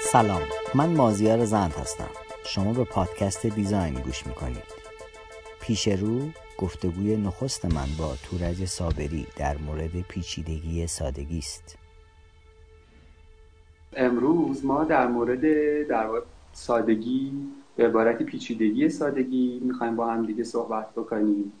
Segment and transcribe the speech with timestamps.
[0.00, 0.42] سلام
[0.74, 2.10] من مازیار زند هستم.
[2.44, 4.76] شما به پادکست دیزاین گوش می‌کنید.
[5.60, 6.20] پیش رو
[6.58, 11.78] گفتگوی نخست من با تورج صابری در مورد پیچیدگی سادگی است.
[13.96, 15.42] امروز ما در مورد
[15.88, 16.08] در
[16.52, 17.32] سادگی
[17.76, 21.52] به عبارت پیچیدگی سادگی می‌خوایم با هم دیگه صحبت بکنیم.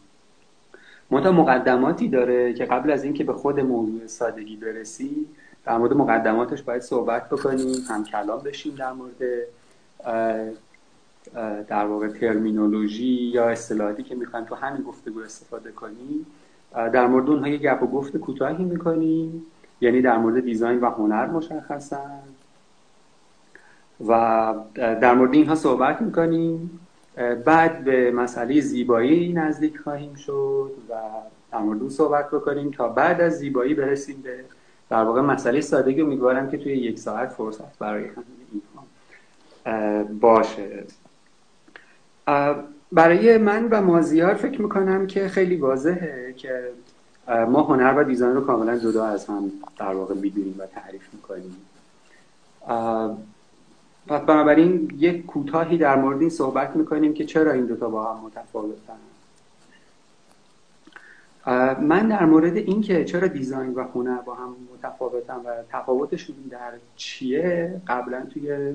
[1.10, 5.26] منتها مقدماتی داره که قبل از اینکه به خود موضوع سادگی برسیم
[5.64, 9.22] در مورد مقدماتش باید صحبت بکنیم هم کلام بشیم در مورد
[11.68, 16.26] در واقع ترمینولوژی یا اصطلاحاتی که می‌خوایم تو همین گفتگو استفاده کنیم.
[16.72, 19.42] در مورد اونها یه گپ و گفت کوتاهی می‌کنیم
[19.80, 22.00] یعنی در مورد دیزاین و هنر مشخصا.
[24.06, 26.80] و در مورد اینها صحبت می‌کنیم.
[27.44, 30.94] بعد به مسئله زیبایی نزدیک خواهیم شد و
[31.52, 32.70] در اون صحبت بکنیم.
[32.70, 34.44] تا بعد از زیبایی برسیم به
[34.90, 36.00] در واقع مسئله سادگی.
[36.00, 40.84] امیدوارم که توی یک ساعت فرصت برای همین اینها باشه.
[42.92, 46.70] برای من و مازیار فکر می‌کنم که خیلی واضحه که
[47.28, 51.56] ما هنر و دیزاین رو کاملا جدا از هم در واقع می‌دونیم و تعریف می‌کنیم.
[54.08, 58.24] پس بنابراین یک کوتاهی در مورد این صحبت می‌کنیم که چرا این دوتا با هم
[58.24, 58.98] متفاوتن.
[61.80, 67.80] من در مورد اینکه چرا دیزاین و هنر با هم متفاوتن و تفاوتشون در چیه
[67.88, 68.74] قبلا توی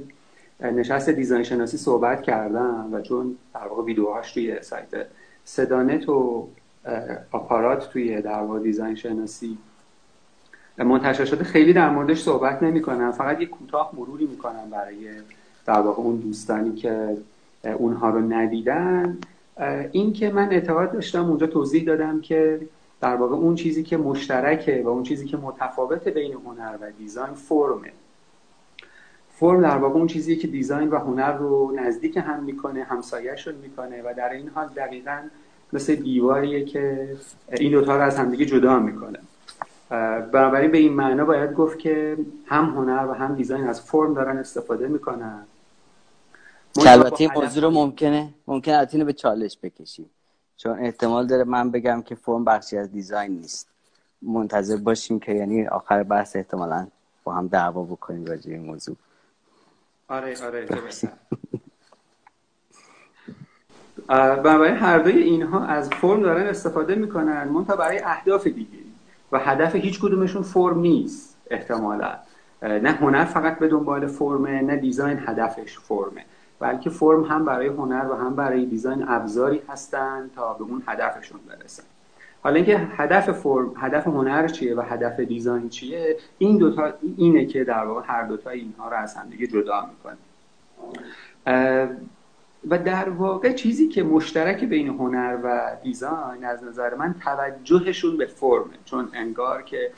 [0.61, 5.07] نشست دیزاین شناسی صحبت کردم و چون در واقع ویدیوهاش توی سایت
[5.43, 6.47] سدانت و
[7.31, 9.57] آپارات توی در واقع دیزاین شناسی
[10.83, 11.43] منتشر شده.
[11.43, 15.09] خیلی در موردش صحبت نمی کنم فقط یک کوتاه مروری می‌کنم برای
[15.65, 17.17] در واقع اون دوستانی که
[17.63, 19.17] اونها رو ندیدن.
[19.91, 22.61] این که من اعتقاد داشتم اونجا توضیح دادم که
[23.01, 27.33] در واقع اون چیزی که مشترکه و اون چیزی که متفاوت بین هنر و دیزاین
[27.33, 27.91] فرمه.
[29.29, 34.01] فرم در واقع اون چیزی که دیزاین و هنر رو نزدیک هم می‌کنه همسایهشون می‌کنه
[34.01, 35.19] و در این حال دقیقا
[35.73, 37.09] مثل دیواریه که
[37.51, 39.19] این دوتا رو از همدیگه جدا می‌کنه.
[40.31, 44.37] بنابراین به این معنا باید گفت که هم هنر و هم دیزاین از فرم دارن
[44.37, 45.43] استفاده می‌کنن.
[46.87, 50.09] البته این موضوع رو ممکنه ممکنه البته به چالش بکشیم.
[50.57, 53.67] چون احتمال داره من بگم که فرم بخشی از دیزاین نیست.
[54.21, 56.87] منتظر باشیم که یعنی آخر بحث احتمالا
[57.23, 58.95] با هم دعوا بکنیم راجع این موضوع.
[60.07, 60.67] آره آره
[64.35, 67.43] بنابراین هر دوی اینها از فرم دارن استفاده می‌کنن.
[67.43, 68.90] منتها برای اهداف دیگه.
[69.31, 72.15] و هدف هیچ کدومشون فرم نیست احتمالا.
[72.61, 76.25] نه هنر فقط به دنبال فرمه نه دیزاین هدفش فرمه.
[76.59, 81.39] بلکه فرم هم برای هنر و هم برای دیزاین ابزاری هستن تا به اون هدفشون
[81.47, 81.83] برسن.
[82.43, 87.63] حالا اینکه هدف فرم هدف هنر چیه و هدف دیزاین چیه این دوتا اینه که
[87.63, 90.17] در واقع هر دوتا اینها رو از هم دیگه جدا می‌کنه
[92.69, 98.25] و در واقع چیزی که مشترک بین هنر و دیزاین از نظر من توجهشون به
[98.25, 98.73] فرمه.
[98.85, 99.91] چون انگار که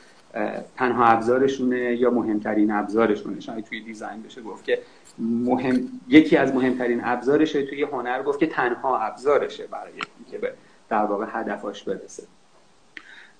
[0.76, 3.40] تنها ابزارشونه یا مهمترین ابزارشونه.
[3.40, 4.78] شاید توی دیزاین بشه گفت که
[5.18, 10.52] مهم یکی از مهمترین ابزارشه توی هنر گفت که تنها ابزارشه برای اینکه به
[10.88, 12.22] در واقع هدفاش برسه.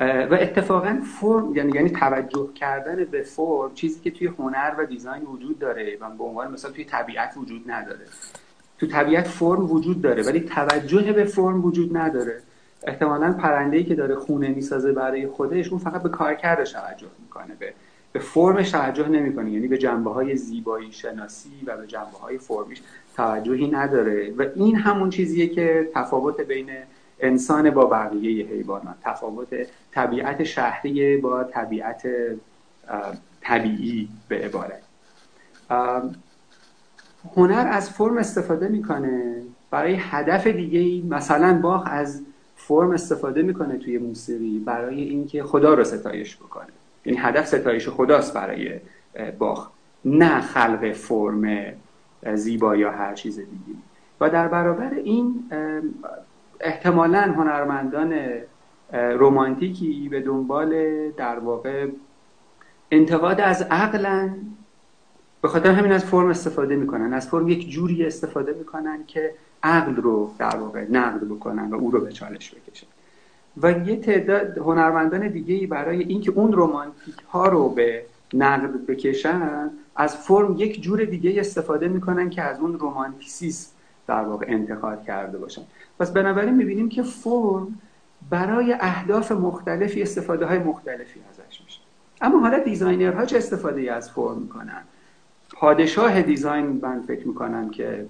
[0.01, 5.23] و اتفاقا فرم یعنی یعنی توجه کردن به فرم چیزی که توی هنر و دیزاین
[5.23, 8.05] وجود داره و به عنوان مثلا توی طبیعت وجود نداره.
[8.79, 12.41] تو طبیعت فرم وجود داره ولی توجه به فرم وجود نداره.
[12.87, 17.73] احتمالا پرنده که داره خونه می‌سازه برای خودش اون فقط به کارکردش توجه می‌کنه به
[18.13, 19.51] به فرمش توجه نمی‌کنه.
[19.51, 22.83] یعنی به جنبه های زیبایی شناسی و به جنبه های فرمیش
[23.17, 24.33] توجهی نداره.
[24.39, 26.71] و این همون چیزیه که تفاوت بین
[27.21, 29.49] انسان با بقیه حیوانات تفاوت
[29.93, 32.03] طبیعت شهری با طبیعت
[33.41, 34.83] طبیعی به عبارت.
[37.37, 39.43] هنر از فرم استفاده می‌کنه.
[39.71, 42.23] برای هدف دیگه ای مثلا باخ از
[42.57, 46.67] فرم استفاده می‌کنه توی موسیقی برای اینکه خدا رو ستایش بکنه.
[47.05, 48.81] یعنی هدف ستایش خداست برای
[49.39, 49.69] باخ
[50.05, 51.73] نه خلق فرم
[52.35, 53.79] زیبا یا هر چیز دیگه
[54.21, 55.45] و در برابر این
[56.61, 58.15] احتمالا هنرمندان
[58.93, 60.75] رومانتیکی به دنبال
[61.11, 61.87] در واقع
[62.91, 64.37] انتقاد از عقلن
[65.45, 67.13] به خاطر همین از فرم استفاده می‌کنن.
[67.13, 71.91] از فرم یک جوری استفاده می‌کنن که عقل رو در واقع نقد بکنن و او
[71.91, 72.87] رو به چالش بکشن.
[73.63, 78.05] و یه تعداد هنرمندان دیگه ای برای اینکه اون رومانتیک ها رو به
[78.35, 83.71] نقد بکشن از فرم یک جور دیگه استفاده می‌کنن که از اون رومانتیسیسم
[84.07, 85.63] در واقع انتقاد کرده باشن.
[85.99, 87.81] پس بنابراین می‌بینیم که فرم
[88.31, 91.81] برای اهداف مختلفی استفاده های مختلفی ازش میشه.
[92.21, 94.83] اما حالا designer ها چه استفاده ای از فرم می‌کنن؟
[95.55, 98.07] پادشاه design من فکر می‌کنم که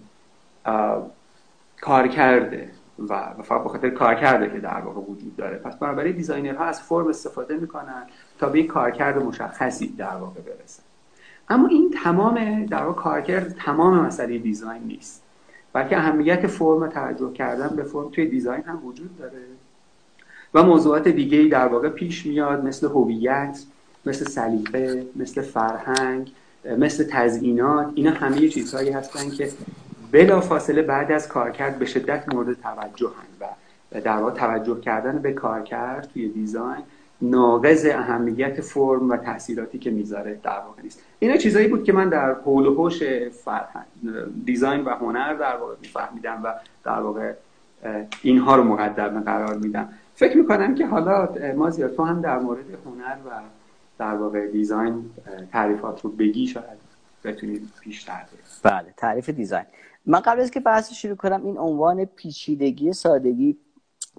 [1.80, 2.70] کارکرده
[3.08, 5.56] و فقط بخاطر کارکرده که در واقع وجود داره.
[5.56, 8.02] پس بنابراین designer ها از فرم استفاده می‌کنن
[8.38, 10.82] تا به یک کارکرد مشخصی در واقع برسن.
[11.48, 15.22] اما این تمام در واقع کارکرد تمام مسئله design نیست.
[15.72, 19.38] بلکه اهمیت فرم توجه کردن به فرم توی design هم وجود داره.
[20.54, 23.62] و موضوعات دیگه در واقع پیش میاد مثل هویت
[24.06, 26.32] مثل سلیقه مثل فرهنگ.
[26.78, 29.50] مثل تزیینات اینا همه چیزهایی هستن که
[30.12, 35.18] بلا فاصله بعد از کارکرد به شدت مورد توجه هن و در واقع توجه کردن
[35.18, 36.82] به کارکرد توی دیزاین
[37.22, 41.02] ناقض اهمیت فرم و تاثیراتی که می‌ذاره در واقع نیست.
[41.18, 43.02] اینا چیزایی بود که من در حول و حوش
[44.44, 47.32] دیزاین و هنر در واقع میفهمیدم و در واقع
[48.22, 49.88] اینها رو مقدم قرار میدم.
[50.14, 53.40] فکر می‌کنم که حالا مازیار تو هم در مورد هنر و
[53.98, 55.10] در واقع دیزاین
[55.52, 56.78] تعریفات رو بگی شاید
[57.24, 58.24] بتونید بیشتر
[58.62, 59.66] بله تعریف دیزاین.
[60.06, 63.58] من قبل از که بحث شروع کنم این عنوان پیچیدگی سادگی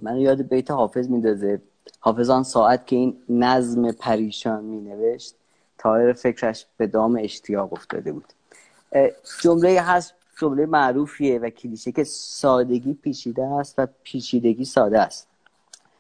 [0.02, 1.62] من یاد بیت حافظ میندازه.
[2.00, 5.36] حافظان ساعت که این نظم پریشان می نوشت
[5.78, 8.26] تایر فکرش به دام اشتیاق افتاده بود.
[9.42, 15.28] جمله هست جمله معروفیه و کلیشه که سادگی پیچیده است و پیچیدگی ساده است.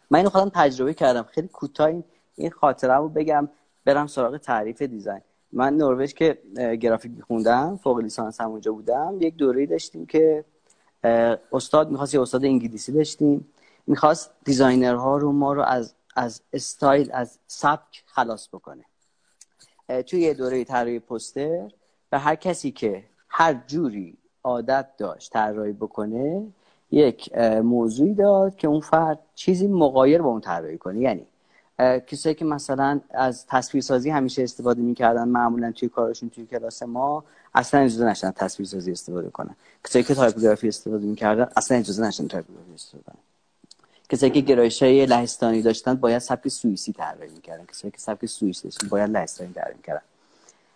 [0.10, 1.24] من اینو خودم تجربه کردم.
[1.24, 1.92] خیلی کوتاه
[2.36, 3.50] این خاطره رو بگم.
[3.85, 5.21] برم سراغ تعریف design.
[5.51, 6.37] من نروژ که
[6.81, 10.45] گرافیک خوندم فوق لیسانس هم اونجا بودم یک دوره داشتیم که
[11.51, 13.47] استاد می‌خواست یه استاد انگلیسی داشتیم.
[13.87, 18.85] می‌خواست designer ها رو ما رو از از استایل از سبک خلاص بکنه.
[20.07, 21.71] توی یه دوره طراحی پوستر
[22.09, 26.47] به هر کسی که هر جوری عادت داشت طراحی بکنه
[26.91, 30.99] یک موضوعی داد که اون فرد چیزی مغایر با اون طراحی کنه.
[30.99, 31.25] یعنی
[31.80, 37.24] کسایی که مثلا از تصویرسازی همیشه استفاده می‌کردن معمولا توی کارشون توی کلاس ما
[37.56, 39.56] اصلا اجازه نداشتن تصویرسازی استفاده کنن.
[39.83, 43.16] کسایی که تایپوگرافی استفاده می‌کردن اصلا اجازه نداشتن تایپوگرافی استفاده کنن.
[44.10, 47.66] کسایی که گرایش های لهستانی داشتن باید سبک سوئیسی طراحی می‌کردن.
[47.66, 50.01] کسایی که سبک سوئیسی داشتن باید لهستانی طراحی می‌کردن.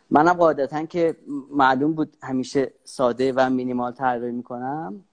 [0.09, 1.15] منم قاعدتا که
[1.51, 5.03] معلوم بود همیشه ساده و مینیمال طراحی می‌کنم.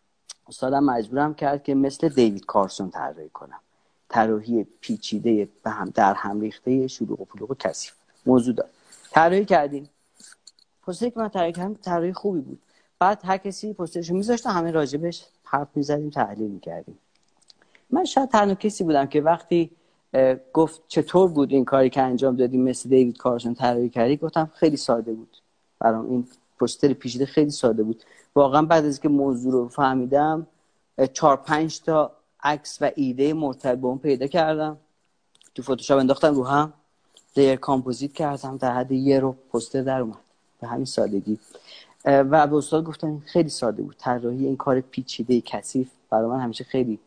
[0.48, 3.60] استادم مجبورم کرد که مثل دیوید کارسون طراحی کنم.
[4.08, 7.92] طراحی پیچیده به هم در هم ریخته شلوغ و پلوغ کثیف.
[8.26, 8.70] موضوع داد
[9.10, 9.90] طراحی کردیم.
[10.82, 12.58] پوستری که من طراحی کردم طراحی خوبی بود.
[12.98, 16.98] بعد هر کسی پوسترشو میذاشت همه راجبش حرف می‌زدیم تحلیل می‌کردیم.
[17.90, 19.70] من شاید تنها کسی بودم که وقتی
[20.52, 24.76] گفت چطور بود این کاری که انجام دادیم مثل دیوید کارسون طراحی کردی گفتم خیلی
[24.76, 25.36] ساده بود.
[25.78, 26.28] برام این
[26.58, 28.02] پوستر پیچیده خیلی ساده بود.
[28.34, 30.46] واقعا بعد از که موضوع رو فهمیدم
[31.12, 32.12] چهار پنج تا
[32.46, 34.76] عکس و ایده مرتبط به اون پیدا کردم.
[35.54, 36.72] تو فتوشاپ انداختم رو هم.
[37.36, 38.56] لیر کامپوزیت کردم.
[38.56, 40.18] در حد یه رو پوستر در اومد.
[40.60, 41.38] به همین سادگی.
[42.04, 43.96] و به استاد گفتم خیلی ساده بود.
[43.98, 46.98] طراحی این کار پیچیده کثیف برای من همیشه خیلی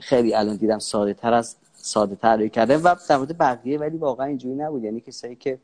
[0.00, 4.26] خیلی الان دیدم ساده تر از ساده طراحی کرده و در مورد بقیه ولی واقعا
[4.26, 4.84] اینجوری نبود.
[4.84, 5.58] یعنی کسایی که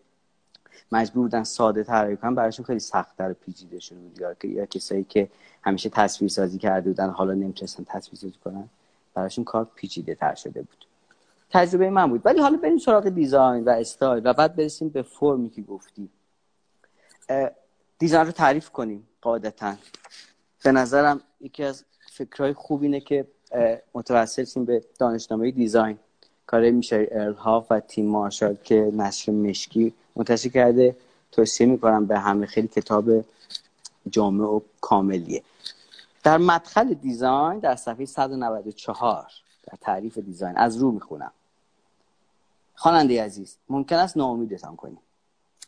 [0.93, 4.45] مجبور بودن ساده طراحی کنن براشون خیلی سخت تر پیچیده شده بود.
[4.45, 5.29] یا کسایی که
[5.63, 8.69] همیشه تصویر سازی کرده بودن حالا نمی‌تونستن تصویر سازی کنن.
[9.21, 10.87] براشون کار پیچیده تر شده بود.
[11.51, 12.21] تجربه من بود.
[12.25, 16.09] ولی حالا بریم سراغ دیزاین و استایل و بعد برسیم به فرمی که گفتی.
[17.99, 19.75] دیزاین رو تعریف کنیم قاعدتا.
[20.65, 23.27] به نظرم یکی از فکرهای خوب اینه که
[23.95, 25.99] متوسل به دانشنامه دیزاین.
[26.47, 30.97] کار میشه ارل و تیم مارشال که نشر مشکی منتشر کرده.
[31.33, 32.47] توصیه می‌کنم به همه.
[32.47, 33.25] خیلی کتاب
[34.11, 35.43] جامع و کاملیه.
[36.23, 39.27] در مدخل دیزاین در صفحه 194
[39.63, 40.57] در تعریف دیزاین.
[40.57, 41.33] از رو می‌خونم.
[42.75, 44.99] خواننده عزیز ممکن است ناامیدتان کنیم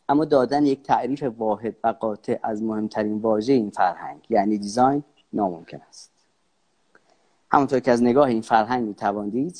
[0.09, 5.81] اما دادن یک تعریف واحد و قاطع از مهمترین واژه این فرهنگ یعنی design ناممکن
[5.89, 6.11] است.
[7.51, 9.51] همونطور که از نگاه این فرهنگ می‌توان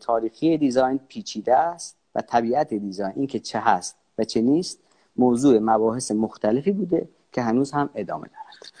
[0.00, 4.78] تاریخی design پیچیده است و طبیعت design اینکه چه هست و چه نیست
[5.16, 8.72] موضوع مباحث مختلفی بوده که هنوز هم ادامه دارد.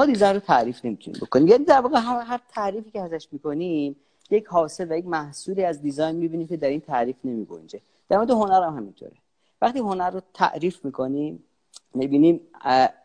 [0.00, 1.48] ما design رو تعریف نمی‌تونیم بکنیم.
[1.48, 3.96] یعنی در واقع هر تعریفی که ازش می‌کنیم
[4.30, 7.80] یک حاصل و یک محصولی از design می‌بینیم که در این تعریف نمیگنجه.
[8.08, 9.12] در مورد هنر هم همینطوره.
[9.62, 11.44] وقتی هنر رو تعریف می‌کنیم
[11.94, 12.40] می‌بینیم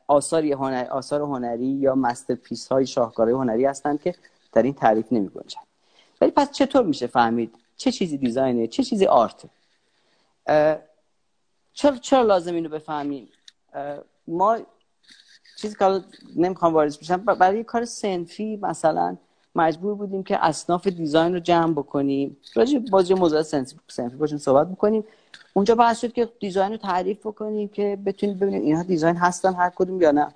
[0.08, 4.16] آثار هنر آثار هنری یا masterpiece های شاهکارهای هنری هستند که
[4.54, 5.62] در این تعریف نمی گنجن
[6.22, 9.50] ولی پس چطور میشه فهمید چه چیزی design ه چه چیزی art ه؟
[11.74, 13.30] چرا چرا لازم اینو بفهمیم؟
[14.28, 14.58] ما
[15.56, 16.02] چیزی که
[16.36, 19.18] نمی‌خوام وارد بشم برای کار صنفی مثلا
[19.56, 22.38] مجبور بودیم که اصناف design رو جمع بکنیم.
[22.56, 25.04] راجع به یه موضوع صنفی باشیم صحبت بکنیم.
[25.54, 29.72] اونجا بحث شد که design رو تعریف بکنیم که بتونیم ببینیم اینها design هستن هر
[29.76, 30.28] کدوم یا نه.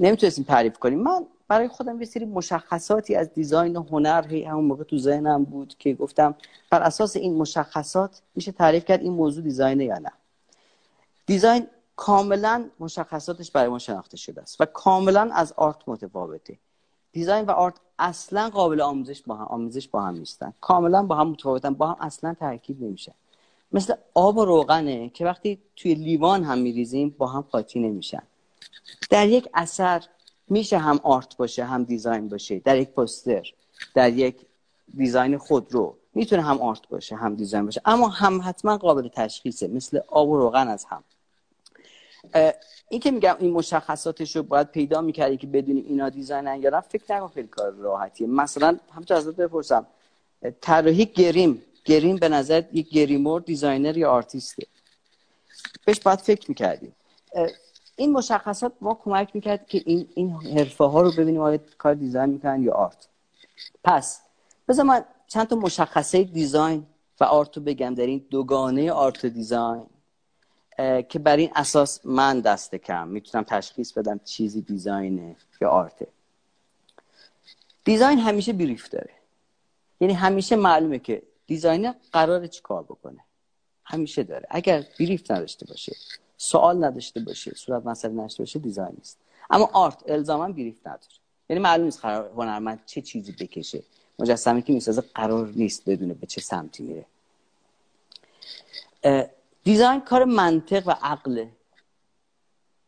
[0.00, 0.98] نمی‌تونستیم تعریف کنیم.
[0.98, 5.44] من برای خودم یه سری مشخصاتی از design و هنر هی همون موقع تو ذهنم
[5.44, 6.34] بود که گفتم
[6.70, 10.12] بر اساس این مشخصات میشه تعریف کرد این موضوع design ه یا نه.
[11.26, 16.58] design کاملا مشخصاتش برای ما شناخته شده است و کاملا از art متفاوته.
[17.12, 20.52] design و art اصلا قابل آموزش با هم آموزش با هم نیستن.
[20.60, 23.14] کاملا با هم متفاوتن با هم اصلا ترکیب نمیشه.
[23.72, 28.22] مثل آب و روغنه که وقتی توی لیوان هم میریزیم با هم قاطی نمیشن.
[29.10, 30.04] در یک اثر
[30.48, 32.58] میشه هم art باشه هم design باشه.
[32.58, 33.52] در یک پوستر
[33.94, 34.36] در یک
[34.96, 37.80] design خودرو می‌تونه هم art باشه هم design باشه.
[37.84, 39.68] اما هم حتما قابل تشخیصه.
[39.68, 41.04] مثل آب و روغن از هم.
[42.88, 46.80] این که میگم این مشخصاتش رو باید پیدا می‌کردی که بدونیم اینا design ن یا
[46.80, 48.26] فکر نکن خیلی کار راحتیه.
[48.26, 49.86] مثلا همچنین ازت بپرسم
[50.60, 51.62] طراحی گریم.
[51.84, 54.66] گریم به نظر یک گریمور designer یا آرتیسته.
[55.84, 56.92] بهش باید فکر می‌کردیم
[57.96, 62.30] این مشخصات ما کمک می‌کرد که این این حرفه ها رو ببینیم آیا کار design
[62.30, 63.08] می‌کنن یا art.
[63.84, 64.20] پس
[64.68, 66.86] بذار من چند تا مشخصه design
[67.20, 69.86] و art رو بگم در این دوگانه art design.
[71.08, 75.97] که بر این اساس من دست کم می‌تونم تشخیص بدم چیزی design ه یا art
[75.97, 76.06] ه
[77.84, 79.10] design همیشه brief داره.
[80.00, 83.20] یعنی همیشه معلومه که designer قراره چی کار بکنه.
[83.84, 84.46] همیشه داره.
[84.50, 85.96] اگر brief نداشته باشه
[86.36, 89.18] سوال نداشته باشه صورت مسئله نداشته باشه design نیست.
[89.50, 91.02] اما art الزاما brief نداره.
[91.48, 93.82] یعنی معلوم نیست قرار هنرمند چه چیزی بکشه.
[94.18, 97.06] مجسمه که می‌سازه قرار نیست بدونه به چه سمتی میره.
[99.66, 101.50] design کار منطق و عقله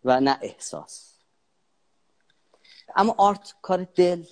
[0.05, 1.15] و نه احساس.
[2.97, 4.25] اما art کار دل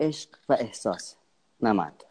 [0.00, 1.14] عشق و احساس
[1.60, 2.06] نه منطق.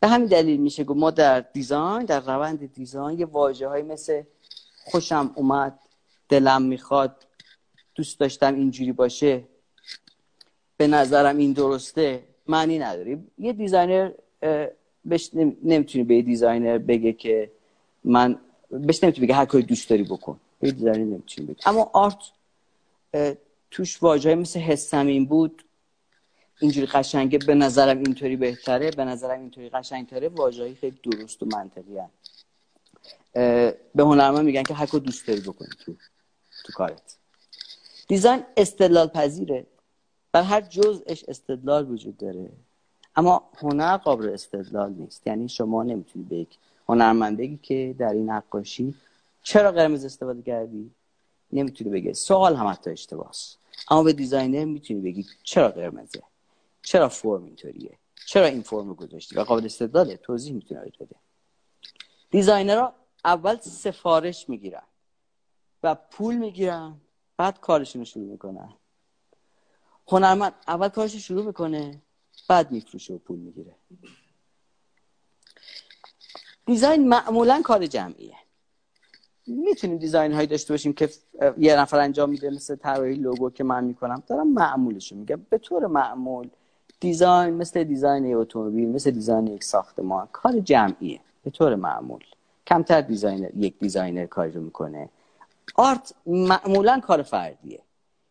[0.00, 4.22] به همین دلیل میشه گفت ما در design در روند design یه واژه های مثل
[4.84, 5.78] خوشم اومد
[6.28, 7.26] دلم می‌خواد
[7.94, 9.44] دوست داشتم اینجوری باشه
[10.76, 13.18] به نظرم این درسته معنی نداره.
[13.38, 14.10] یه designer
[15.04, 15.30] بهش
[15.62, 17.52] نمی‌تونی به یه designer بگه که
[18.04, 20.40] من بهش نمی‌تونی بگه هر کاری دوست داری بکن.
[20.60, 22.18] به designer نمی‌تونی بگه اما art
[23.70, 25.64] توش واژه‌ای مثل حسم این بود.
[26.60, 28.90] اینجوری قشنگه به نظرم اینطوری بهتره.
[28.90, 30.28] به نظرم اینطوری قشنگتره.
[30.28, 32.44] واژه‌ای خیلی درست و منطقی هست.
[33.94, 35.94] به هنرمند میگن که هر دوست داری بکنی تو
[36.64, 37.16] تو کارت.
[38.08, 39.66] design استدلال پذیره
[40.32, 42.50] بر هر جزءش استدلال وجود داره.
[43.16, 45.26] اما هنر قابل استدلال نیست.
[45.26, 46.58] یعنی شما نمی‌تونی به یک
[46.90, 48.94] هنرمند بگی که در این نقاشی
[49.42, 50.90] چرا قرمز استفاده کردی؟
[51.52, 52.14] نمی‌تونی بگی.
[52.14, 53.30] سوال هم حتی اشتباهه
[53.90, 56.22] اما به designer می‌تونی بگی چرا قرمزه؟
[56.82, 60.16] چرا فرم اینطوریه؟ چرا این فرم گذاشتی؟ و قابل استدلاله.
[60.16, 61.16] توضیح می‌تونه بده.
[62.30, 62.94] designer ها
[63.24, 64.82] اول سفارش می‌گیرن
[65.82, 66.96] و پول می‌گیرن
[67.36, 68.72] بعد کارشون شروع می‌کنن.
[70.08, 72.02] هنرمند اول کارش شروع می‌کنه
[72.48, 73.74] بعد میفروشه و پول می‌گیره.
[76.70, 78.36] design معمولا کار جمعیه.
[79.46, 81.10] می‌تونیم design هایی داشته باشیم که
[81.58, 84.22] یه نفر انجام میده مثل طراحی لوگو که من می‌کنم.
[84.26, 85.46] دارم معمولشو میگم.
[85.50, 86.48] به طور معمول
[87.00, 91.20] design مثل design اتومبیل مثل design یک ساختمان کار جمعیه.
[91.44, 92.24] به طور معمول.
[92.66, 95.08] کمتر designer یک designer کاری رو می‌کنه.
[95.74, 97.80] art معمولا کار فردیه.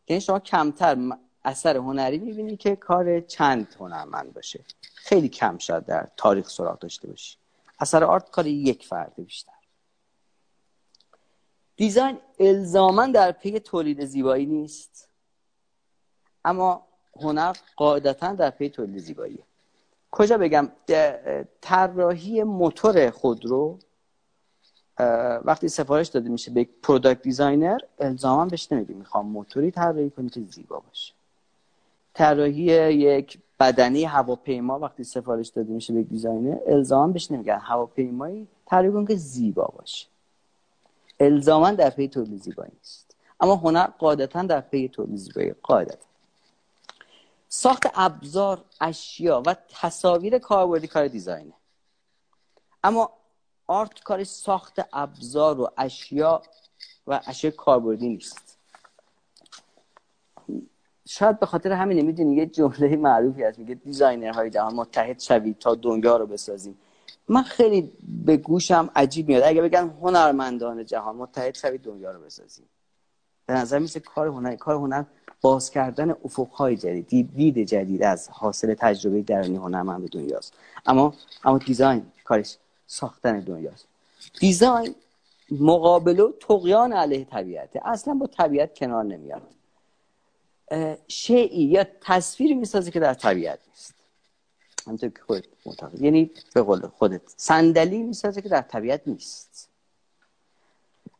[0.07, 0.97] یعنی شما کمتر
[1.43, 4.59] اثر هنری می‌بینی که کار چند هنرمند باشه.
[4.95, 7.38] خیلی کم شد در تاریخ سراغ داشته باشی.
[7.79, 9.53] اثر art کار یک فرد بیشتر.
[11.75, 15.09] design الزاما در پی تولید زیبایی نیست
[16.45, 19.43] اما هنر قاعدتا در پی تولید زیباییه.
[20.11, 20.71] کجا بگم
[21.61, 23.79] طراحی موتور خودرو
[25.43, 30.29] وقتی سفارش داده میشه به یک product designer الزاما بهش نمیگه می‌خوام موتوری طراحی کنی
[30.29, 31.13] که زیبا باشه.
[32.13, 37.59] طراحی یک بدنه هواپیما وقتی سفارش داده میشه به designer الزاما بهش نمیگن.
[37.59, 40.07] هواپیمایی طراحی کن که زیبا باشه.
[41.19, 43.15] الزاما در پی تولید زیبایی نیست.
[43.39, 46.09] اما هنر قاعدتا در پی تولید زیبایی قاعدتا
[47.49, 51.53] ساخت ابزار اشیا و تصاویر کاربردی کار design ه.
[52.83, 53.11] اما
[53.67, 56.41] آرت کار ساخت ابزار و اشیا
[57.07, 58.48] و اشیاء کاربردی نیست.
[61.11, 65.75] شاید به خاطر همین نمی‌دونی یه جمله معروفی هست میگه دیزاینرهای جهان متحد شوید تا
[65.75, 66.77] دنیا رو بسازیم.
[67.27, 67.91] من خیلی
[68.25, 69.43] به گوشم عجیب میاد.
[69.43, 72.65] اگه بگن هنرمندان جهان متحد شوید دنیا رو بسازیم.
[73.45, 75.03] به نظر میسه کار هنر کار هنر
[75.41, 80.53] باز کردن افقهای جدید دید جدید از حاصل تجربه درونی هنرمند به دنیاست.
[80.85, 81.13] اما
[81.43, 83.87] اما دیزاین کارش ساختن دنیاست.
[84.39, 84.95] دیزاین
[85.51, 87.81] مقابل و تقیان علیه طبیعته.
[87.85, 89.41] اصلا با طبیعت کنار نمیاد.
[91.07, 93.95] شیعی یا تصویری می‌سازه که در طبیعت نیست.
[94.85, 96.01] همونطور که خودت معتقد.
[96.01, 99.69] یعنی به قول خودت صندلی می‌سازه که در طبیعت نیست.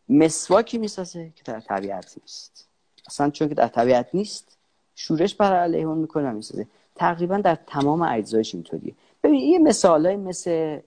[0.09, 2.67] مسواکی می‌سازه که در طبیعت نیست.
[3.07, 4.57] اصلا چون که در طبیعت نیست
[4.95, 6.67] شورش بر علیه اون می‌کنه می‌سازه.
[6.95, 8.95] تقریبا در تمام اجزایش اینطوریه.
[9.23, 10.79] ببین یه مثالای مثل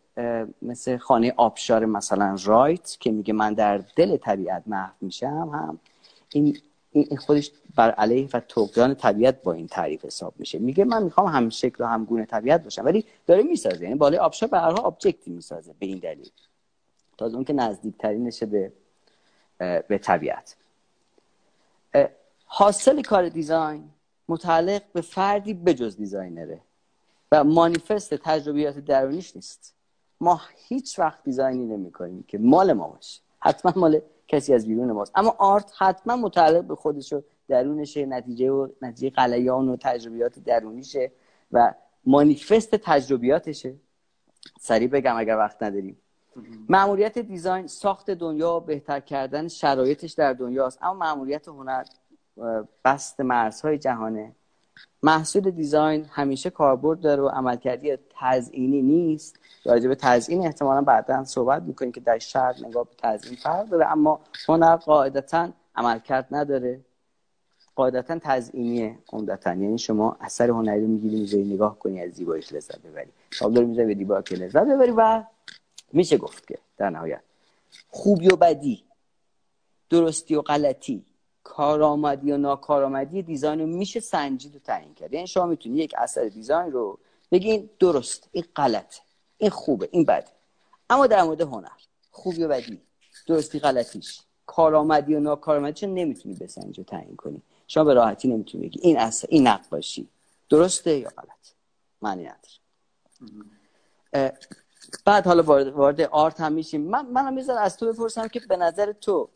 [0.62, 5.78] مثل خانه آبشار مثلا رایت که میگه من در دل طبیعت محو میشم هم
[6.30, 10.58] این خودش بر علیه و طغیان طبیعت با این تعریف حساب میشه.
[10.58, 13.82] میگه من می‌خوام هم شکل و هم گونه طبیعت باشم ولی داره می‌سازه.
[13.82, 16.30] یعنی بالای آبشار به هر آبجکتی می‌سازه به این دلیل.
[17.18, 18.72] تا اون که نزدیکترینشه به
[19.88, 20.56] به طبیعت.
[22.46, 23.90] حاصل کار دیزاین
[24.28, 26.60] متعلق به فردی بجز دیزاینره
[27.32, 29.74] و مانیفست تجربیات درونیش نیست.
[30.20, 33.20] ما هیچ وقت دیزاینی نمی کنیم که مال ما باشه.
[33.38, 35.12] حتما مال کسی از بیرون ماست.
[35.14, 37.22] اما آرت حتما متعلق به خودش و
[37.52, 41.12] درونشه نتیجه و نتیجه قلیان و تجربیات درونیشه
[41.52, 43.74] و مانیفست تجربیاتشه.
[44.60, 45.96] سریع بگم اگر وقت نداریم.
[46.68, 50.78] معمولیت دیزاین ساخت دنیا و بهتر کردن شرایطش در دنیاست.
[50.82, 51.84] اما معمولیت هنر
[52.84, 54.32] بست مرزهای جهانه.
[55.02, 59.38] محصول دیزاین همیشه کاربرد داره و عملکردی تزئینی نیست.
[59.64, 63.86] راجع به تزیین احتمالا بعدا صحبت می‌کنیم که در شهر نگاه به تزیین فرق داره
[63.86, 66.80] اما هنر قاعدتا عملکرد نداره.
[67.74, 69.50] قاعدتا تزئینیه عمدتا.
[69.50, 73.10] یعنی شما اثر هنری رو می‌گیری می‌ذاری نگاه کنی از زیباییش لذت ببری.
[73.38, 75.24] تابلو می‌ذاری به دیوار که لذت ببری و
[75.92, 77.20] میشه گفت که در نهایت.
[77.88, 78.84] خوبی و بدی
[79.90, 81.04] درستی و غلطی
[81.44, 85.12] کارآمدی و ناکارآمدی دیزاین رو میشه سنجید و تعیین کرد.
[85.12, 86.98] یعنی شما می‌تونی یک اثر دیزاین رو
[87.32, 88.94] بگین درست این غلط
[89.38, 90.26] این خوبه این بده.
[90.90, 91.68] اما در مورد هنر
[92.10, 92.80] خوبی و بدی
[93.26, 98.80] درستی غلطیش کارآمدی و ناکارآمدیش نمی‌تونی بسنجی و تعیین کنی؟ شما به راحتی نمی‌تونی بگی.
[98.82, 100.08] این اثر این نقاشی
[100.50, 101.54] درسته یا غلط؟
[102.02, 102.38] معنی نداره.
[105.04, 106.80] بعد حالا وارد, آرت هم میشیم.
[106.80, 109.28] من منم می‌ذارم از تو بپرسم که به نظر تو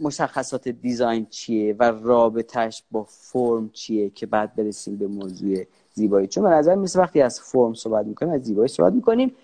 [0.00, 6.44] مشخصات دیزاین چیه و رابطش با فرم چیه که بعد برسیم به موضوع زیبایی؟ چون
[6.44, 9.36] به نظر میسه وقتی از فرم صحبت می‌کنیم از زیبایی صحبت می‌کنیم.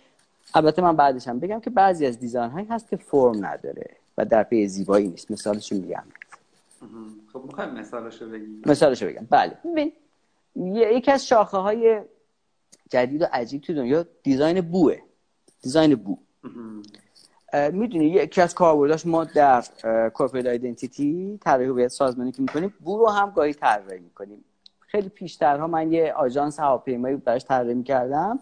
[0.55, 4.25] البته من بعدش هم بگم که بعضی از دیزاین هایی هست که فرم نداره و
[4.25, 5.31] در پی زیبایی نیست.
[5.31, 6.05] مثالشو میگم.
[7.39, 8.63] خب می‌خوایم مثالشو بگیم.
[8.67, 9.27] مثالشو بگم.
[9.31, 9.59] بله.
[9.65, 9.93] ببین
[10.57, 12.01] یکی از شاخه های
[12.91, 14.97] جدید و عجیب تو دنیا design بوه.
[15.63, 16.19] design بو.
[17.73, 19.65] می‌دونی یکی از کاربرداش ما در
[20.15, 24.45] corporate identity طراحی هویت سازمانی که می‌کنیم بو رو هم گاهی طراحی می‌کنیم.
[24.81, 28.41] خیلی پیشترها من یه آژانس هواپیمایی براش طراحی می‌کردم.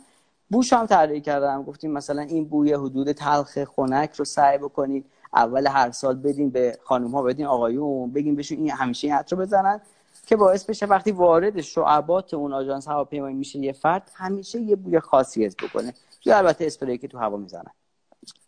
[0.50, 1.62] بوش هم طراحی کردم.
[1.62, 5.04] گفتیم مثلا این بوی حدود تلخ خنک رو سعی بکنید.
[5.36, 9.36] اول هر سال بدین به خانم ها بدین آقایون بگیم بهشون این همیشه این رو
[9.36, 9.80] بزنن
[10.26, 15.00] که باعث بشه وقتی وارد شعبات اون آژانس هواپیمایی میشه یه فرد همیشه یه بوی
[15.00, 15.94] خاصی از بکنه.
[16.24, 17.70] یا البته اسپری که تو هوا می‌زنن.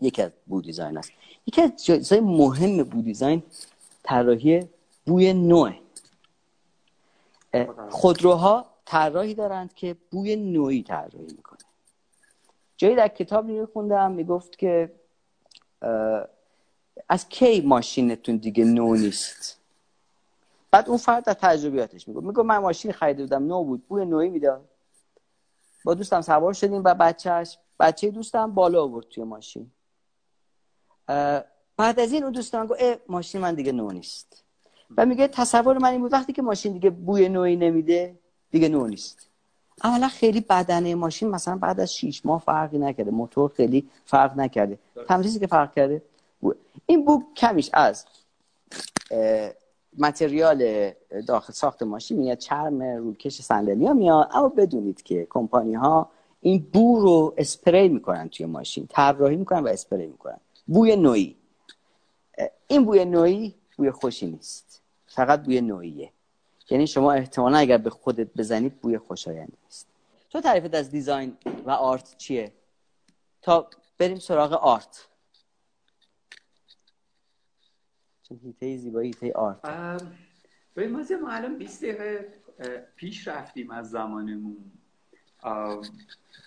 [0.00, 1.12] یکی از بو دیزاین است
[1.46, 3.42] یکی از چیزهای مهم بو دیزاین
[4.02, 4.68] طراحی
[5.06, 5.72] بوی نوع
[7.90, 11.58] خودروها طراحی دارند که بوی نوعی طراحی می‌کنه.
[12.76, 14.92] جایی در کتاب خوندم می‌گفت که
[17.08, 19.58] از کی ماشینتون دیگه نو نیست؟
[20.70, 22.26] بعد اون فرد در تجربیاتش می‌گفت.
[22.26, 23.46] می‌گفت من ماشین خریده بودم.
[23.46, 23.88] نو بود.
[23.88, 24.68] بوی نوعی می‌داد.
[25.84, 26.82] با دوستم سوار شدیم.
[26.84, 29.70] و بچهش بچه دوستم بالا آورد توی ماشین.
[31.76, 34.44] بعد از این اون دوستان گفت ماشین من دیگه نو نیست.
[34.96, 38.18] و میگه تصور من این بود وقتی که ماشین دیگه بوی نوعی نمیده
[38.50, 39.28] دیگه نو نیست.
[39.84, 43.10] اولا خیلی بدنه ماشین مثلا بعد از 6 ماه فرقی نکرده.
[43.10, 44.78] موتور خیلی فرق نکرده.
[45.08, 46.02] تنها که فرق کرده
[46.90, 48.06] این بو کمیش از
[49.98, 50.90] متریال
[51.26, 54.28] داخل ساخت ماشین میاد چرم روکش صندلی ها میاد.
[54.32, 59.68] اما بدونید که کمپانی ها این بو رو اسپری می‌کنن توی ماشین طراحی می‌کنن و
[59.68, 60.40] اسپری می‌کنن.
[60.66, 61.36] بوی نوعی.
[62.66, 64.82] این بوی نوعی بوی خوشی نیست.
[65.06, 66.12] فقط بوی نوعیه.
[66.70, 69.86] یعنی شما احتمالا اگر به خودت بزنید بوی خوشایندی نیست.
[70.30, 72.52] تو تعریفت از design و art چیه؟
[73.42, 75.07] تا بریم سراغ art.
[78.28, 80.02] چون حیطه زیبایی حیطه art.
[80.74, 82.32] به ما الان 20 دقیقه
[82.96, 84.56] پیش رفتیم از زمانمون.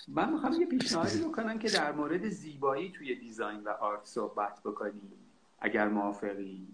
[0.07, 5.11] من می‌خوام یه پیشنهادی بکنم که در مورد زیبایی توی design و art صحبت بکنیم
[5.59, 6.67] اگر موافقی.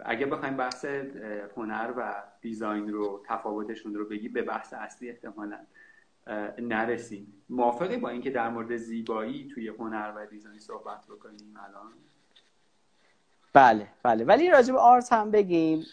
[0.00, 0.84] اگه بخوایم بحث
[1.56, 5.58] هنر و دیزاین رو تفاوتشون رو بگی به بحث اصلی احتمالا
[6.58, 7.32] نرسیم.
[7.48, 11.92] موافقی با اینکه در مورد زیبایی توی هنر و دیزاین صحبت بکنیم الان؟
[13.52, 14.24] بله بله.
[14.24, 15.84] ولی راجع به آرت هم بگیم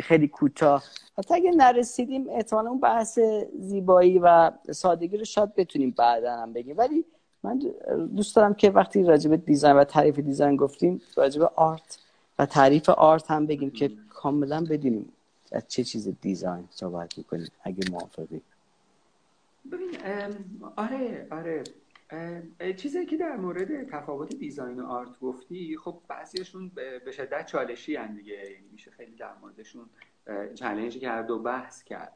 [0.00, 0.84] خیلی کوتاه.
[1.18, 3.18] حتی اگه نرسیدیم احتمالا اون بحث
[3.58, 6.78] زیبایی و سادگی رو شاید بتونیم بعدا هم بگیم.
[6.78, 7.04] ولی
[7.42, 7.62] من
[8.16, 11.98] دوست دارم که وقتی راجع به design و تعریف design گفتیم راجع به art
[12.38, 15.12] و تعریف art هم بگیم که کاملا بدونیم
[15.52, 18.40] از چه چیز design صحبت می‌کنیم اگه موافقی.
[19.72, 19.90] ببین
[20.76, 21.64] آره آره.
[22.76, 26.68] چیزی که در مورد تفاوت design و art گفتی خب بعضیشون
[27.04, 28.34] به شدت چالشی هن دیگه.
[28.34, 29.86] یعنی میشه خیلی در موردشون
[30.54, 32.12] challenge ی کرد و بحث کرد.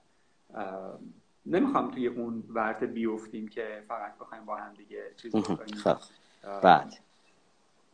[1.47, 5.75] نمی‌خوام توی اون ورت بیفتیم که فقط بخوایم با هم دیگه چیز بکنیم.
[5.75, 5.97] خب.
[6.63, 6.95] بعد.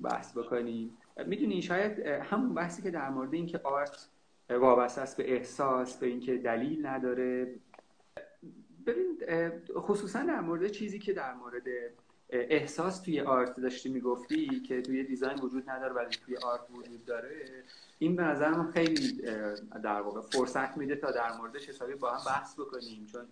[0.01, 0.97] بحث بکنیم.
[1.27, 4.09] می‌دونی شاید همون بحثی که در مورد اینکه آرت
[4.51, 7.55] وابسته است به احساس به اینکه دلیل نداره
[8.87, 9.18] ببین
[9.77, 11.62] خصوصا در مورد چیزی که در مورد
[12.31, 17.31] احساس توی آرت داشتی می‌گفتی که توی دیزاین وجود نداره ولی توی آرت وجود داره
[17.99, 19.23] این به نظر من خیلی
[19.83, 23.07] در واقع فرصت میده تا در موردش حسابی با هم بحث بکنیم.
[23.07, 23.25] چون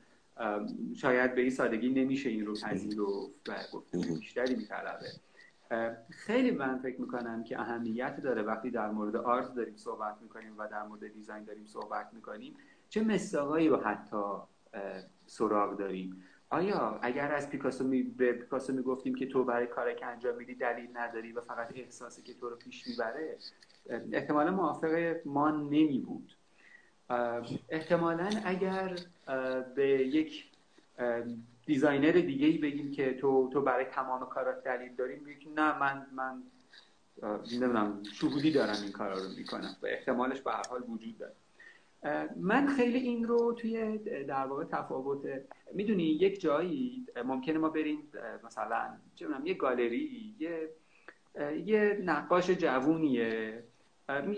[0.94, 2.98] شاید به این سادگی نمیشه این رو پذیرفت
[3.48, 3.80] و
[4.18, 5.06] بیشتری میطلبه
[6.10, 10.68] خیلی من فکر می‌کنم که اهمیت داره وقتی در مورد آرت داریم صحبت می‌کنیم و
[10.68, 12.56] در مورد دیزاین داریم صحبت می‌کنیم
[12.88, 14.22] چه مساقایی رو حتی
[15.32, 16.24] سراغ داریم.
[16.50, 20.54] آیا اگر از پیکاسو می به پیکاسو می‌گفتیم که تو برای کاری که انجام میدی
[20.54, 23.36] دلیل نداری و فقط احساسی که تو رو پیش می‌بره
[24.12, 26.36] احتمالا موافق ما نمی بود
[27.68, 28.96] احتمالا اگر
[29.74, 30.50] به یک
[31.66, 36.06] دیزاینر دیگه ای بگیم که تو تو برای تمام کارات دلیل داری میگه نه من
[36.16, 36.42] من
[37.52, 41.34] نمی‌دونم شهودی دارم این کارا رو می‌کنم و احتمالش به هر حال وجود داره.
[42.36, 45.20] من خیلی این رو توی در واقع تفاوت
[45.74, 47.98] می‌دونی یک جایی ممکنه ما بریم
[48.44, 50.68] مثلا چه یه گالری یه
[51.64, 53.64] یه نقاش جوونیه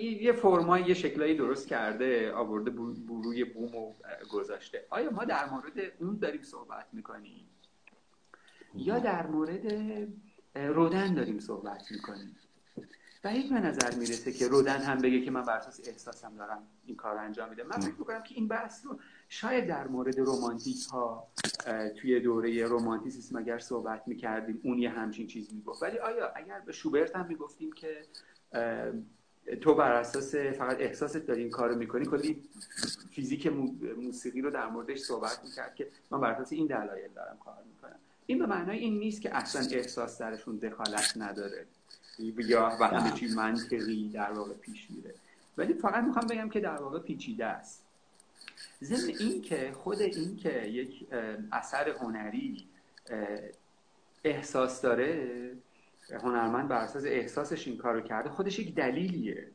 [0.01, 2.71] یه فرمای یه شکلایی درست کرده آورده
[3.09, 3.93] بروی بوم و
[4.33, 4.87] گذاشته.
[4.91, 7.49] آیا ما در مورد اون داریم صحبت می‌کنیم؟
[8.75, 9.73] یا در مورد
[10.55, 12.37] رودن داریم صحبت می‌کنیم؟
[13.25, 16.97] بعید به نظر می‌رسه که رودن هم بگه که من بر اساس احساسم دارم این
[16.97, 17.67] کار رو انجام میدم.
[17.67, 21.29] من فکر می‌کنم که این بحث رو شاید در مورد رومانتیک ها
[21.97, 25.83] توی دوره رومانتیسیسم اگر صحبت می‌کردیم اون یه همچین چیز می‌گفت.
[25.83, 28.03] ولی آیا اگر به شوبرت هم می‌گفتیم که
[29.61, 32.43] تو بر اساس فقط احساست داری این کارو می‌کنی کلی
[33.11, 33.47] فیزیک
[33.97, 37.99] موسیقی رو در موردش صحبت می‌کرد که من بر اساس این دلایل دارم کار می‌کنم.
[38.27, 41.67] این به معنای این نیست که اصلا احساس درشون دخالت نداره.
[42.19, 45.15] یا و همه چی منطقی در واقع پیش میره.
[45.57, 47.85] ولی فقط می‌خوام بگم که در واقع پیچیده است.
[48.83, 51.07] ضمن این که خود این که یک
[51.53, 52.67] اثر هنری
[54.25, 55.51] احساس داره
[56.23, 59.51] هنرمند بر اساس احساسش این کارو کرده خودش یک دلیلیه.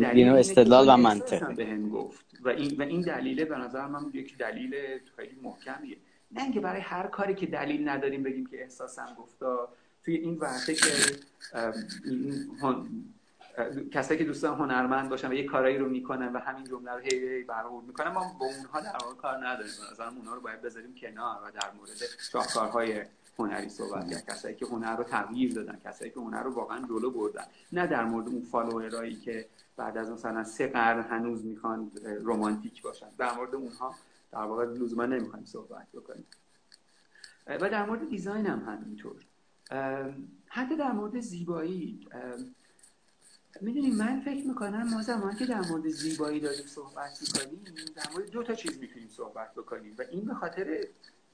[0.00, 1.54] دلیل استدلال و منطق.
[1.56, 2.24] به گفت.
[2.40, 4.74] و این و این دلیله به نظر من یک دلیل
[5.16, 5.96] خیلی محکمیه.
[6.30, 9.68] نه اینکه برای هر کاری که دلیل نداریم بگیم که احساسم گفتا.
[10.04, 10.90] توی این وقته که
[13.92, 17.18] کسایی که دوستان هنرمند باشن و یه کارایی رو می‌کنن و همین جمله رو هی
[17.18, 19.72] هی برآورد می‌کنن ما با اونها در واقع کار نداریم.
[19.92, 21.90] مثلا اونها رو باید بذاریم کنار و در مورد
[22.32, 23.02] شاهکارهای
[23.38, 24.26] هنری صحبت کرد.
[24.26, 27.44] کسایی که هنر رو تغییر دادن کسایی که هنر رو واقعا جلو بردن.
[27.72, 31.90] نه در مورد اون فالوورایی که بعد از مثلا سه قرن هنوز می‌خوان
[32.24, 33.06] رمانتیک باشن.
[33.18, 33.94] در مورد اونها
[34.32, 36.26] در واقع لزوما نمی‌خوایم صحبت بکنیم.
[37.46, 39.16] و در مورد دیزاین هم همینطور.
[40.46, 42.08] حتی در مورد زیبایی
[43.60, 47.60] می‌دونی من فکر می‌کنم ما زمانی که در مورد زیبایی داریم صحبت می‌کنیم
[47.94, 50.86] در مورد دو تا چیز می‌تونیم صحبت بکنیم و این به خاطر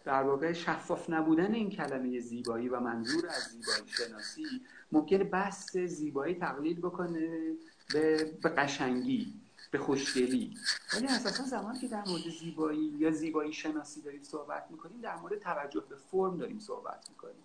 [0.05, 4.45] در واقع شفاف نبودن این کلمه زیبایی و منظور از زیبایی شناسی
[4.93, 7.55] ممکنه بحث زیبایی تقلیل بکنه
[7.93, 9.35] به, به قشنگی.
[9.73, 10.55] به خوشگلی.
[10.95, 15.39] ولی اساسا زمانی که در مورد زیبایی یا زیبایی شناسی داریم صحبت می‌کنیم در مورد
[15.39, 17.45] توجه به فرم داریم صحبت می‌کنیم.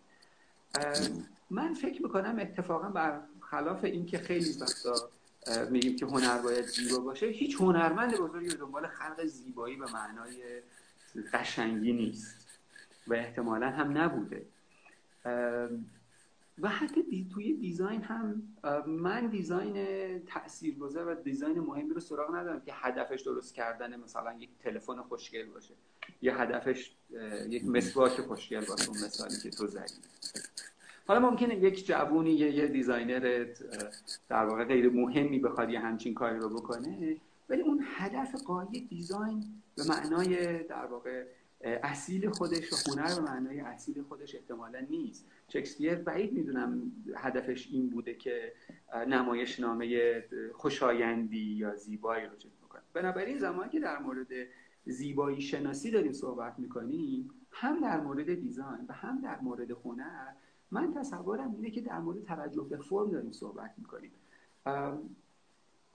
[1.50, 5.10] من فکر می‌کنم اتفاقا بر خلاف این که خیلی وقتا
[5.70, 10.62] میگیم که هنر باید زیبا باشه هیچ هنرمند بزرگی به دنبال خلق زیبایی به معنای
[11.34, 12.48] قشنگی نیست
[13.08, 14.46] و احتمالا هم نبوده.
[16.62, 18.42] و حتی دی توی دیزاین هم
[18.88, 19.76] من دیزاین
[20.26, 25.46] تاثیرگذار و دیزاین مهمی رو سراغ ندارم که هدفش درست کردن مثلا یک تلفن خوشگل
[25.46, 25.74] باشه
[26.22, 26.92] یا هدفش
[27.50, 29.94] یک مسواک خوشگل باشه اون مثالی که تو زدی.
[31.08, 33.46] حالا ممکنه یک جوونی یه designer
[34.30, 37.18] در واقع غیر مهمی بخواد یه همچین کاری رو بکنه
[37.50, 39.44] ولی اون هدف غایی design
[39.76, 41.26] به معنای در واقع
[41.62, 45.26] اصیل خودش و هنر به معنای اصیل خودش احتمالا نیست.
[45.50, 48.54] شکسپیر بعید می‌دونم هدفش این بوده که
[49.08, 52.82] نمایش نامه خوشایندی یا زیبایی رو چیز بکنه.
[52.94, 54.28] بنابراین زمانی که در مورد
[54.86, 60.28] زیبایی شناسی داریم صحبت می‌کنیم هم در مورد design و هم در مورد هنر
[60.72, 64.12] من تصورم اینه که در مورد توجه به فرم داریم صحبت می‌کنیم.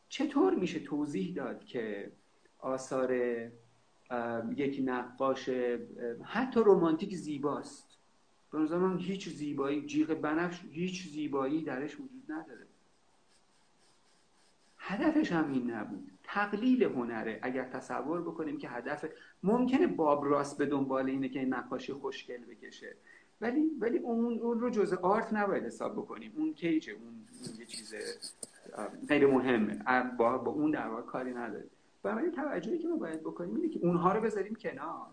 [0.08, 2.12] چطور میشه توضیح داد که
[2.58, 3.12] آثار
[4.56, 5.48] یک نقاش
[6.22, 7.91] حتی رومانتیک زیباست؟
[8.52, 12.66] به نظر من هیچ زیبایی جیغ بنفش هیچ زیبایی درش وجود نداره.
[14.78, 16.10] هدفش هم این نبود.
[16.24, 17.38] تقلیل هنره.
[17.42, 19.04] اگر تصور بکنیم که هدف
[19.42, 22.94] ممکنه باب راست به دنبال اینه که نقاشی خوشگل بکشه.
[23.40, 26.32] ولی ولی اون اون رو جزء آرت نباید حساب بکنیم.
[26.36, 27.26] اون کیجه اون,
[27.58, 27.94] یه چیز
[29.08, 29.82] غیر مهمه
[30.18, 31.64] با, با اون در واقع کاری نداره.
[32.02, 35.06] بنابراین توجهی که ما باید بکنیم اینه که اونها رو بذاریم کنار.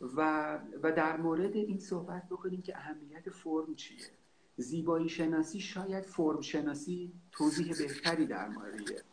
[0.00, 4.06] و, و در مورد این صحبت بکنیم که اهمیت فرم چیه.
[4.56, 9.04] زیبایی شناسی شاید فرم شناسی توضیح بهتری در مورد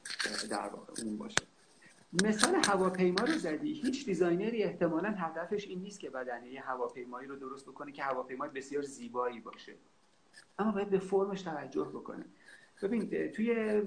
[0.49, 1.41] در واقع اون باشه.
[2.23, 3.73] مثال هواپیما رو زدی.
[3.73, 8.49] هیچ designer ی احتمالا هدفش این نیست که بدنه هواپیمایی رو درست بکنه که هواپیمای
[8.49, 9.73] بسیار زیبایی باشه.
[10.59, 12.25] اما باید به فرمش توجه بکنه.
[12.81, 13.81] ببین توی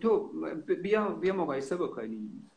[0.00, 0.32] تو
[0.82, 2.50] بیا, بیا مقایسه بکنیم.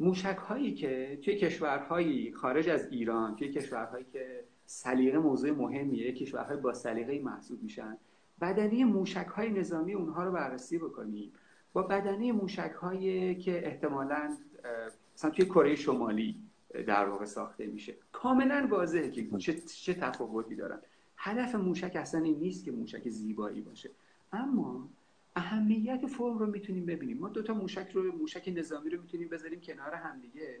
[0.00, 6.56] موشک هایی که توی کشورهایی خارج از ایران توی کشورهایی که سلیقه موضوع مهمیه کشورهای
[6.56, 7.96] با سلیقه محسوب میشن
[8.40, 11.32] بدنه موشک های نظامی اونها رو بررسی بکنیم.
[11.72, 14.36] با بدنه موشک هایی که احتمالا
[15.14, 16.36] مثلا توی کره شمالی
[16.86, 17.94] در واقع ساخته میشه.
[18.12, 20.78] کاملا واضحه که چه, چه تفاوتی دارن.
[21.16, 23.90] هدف موشک اصلا این نیست که موشک زیبایی باشه.
[24.32, 24.88] اما
[25.36, 27.18] اهمیت فرم رو می‌تونیم ببینیم.
[27.18, 30.60] ما دوتا موشک رو موشک نظامی رو می‌تونیم بذاریم کنار همدیگه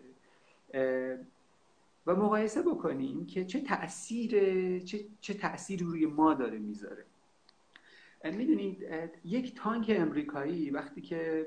[2.06, 4.30] و مقایسه بکنیم که چه تاثیر
[4.78, 7.04] چه, چه تأثیری روی ما داره می‌ذاره.
[8.24, 8.84] می‌دونید
[9.24, 11.46] یک تانک امریکایی وقتی که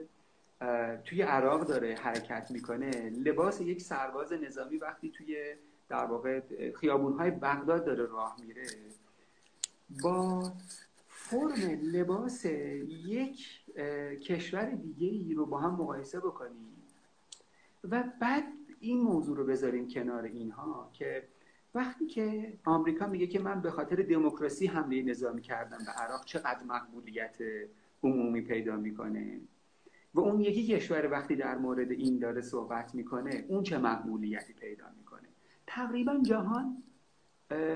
[1.06, 5.38] توی عراق داره حرکت می‌کنه لباس یک سرباز نظامی وقتی توی
[5.90, 8.64] در واقع خیابونهای بغداد داره راه میره
[10.04, 10.52] با
[11.34, 12.46] فرم لباس
[13.06, 13.48] یک
[14.22, 16.74] کشور دیگه ای رو با هم مقایسه بکنیم.
[17.84, 18.44] و بعد
[18.80, 21.28] این موضوع رو بذاریم کنار اینها که
[21.76, 26.64] وقتی که آمریکا میگه که من به خاطر دموکراسی حمله نظامی کردم به عراق چقدر
[26.64, 27.38] مقبولیت
[28.04, 29.40] عمومی پیدا می‌کنه
[30.14, 34.86] و اون یکی کشور وقتی در مورد این داره صحبت می‌کنه اون چه مقبولیتی پیدا
[34.98, 35.28] می‌کنه؟
[35.68, 36.84] تقریبا جهان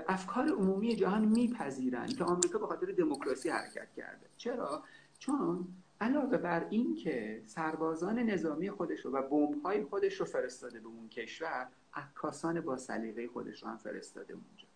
[0.07, 4.25] افکار عمومی جهان میپذیرند که آمریکا به خاطر دموکراسی حرکت کرده.
[4.37, 4.83] چرا؟
[5.19, 5.67] چون
[6.01, 11.09] علاوه بر این که سربازان نظامی خودش رو و بمب‌های خودش رو فرستاده به اون
[11.09, 14.67] کشور عکاسان با سلیقه خودش رو هم فرستاده اونجا.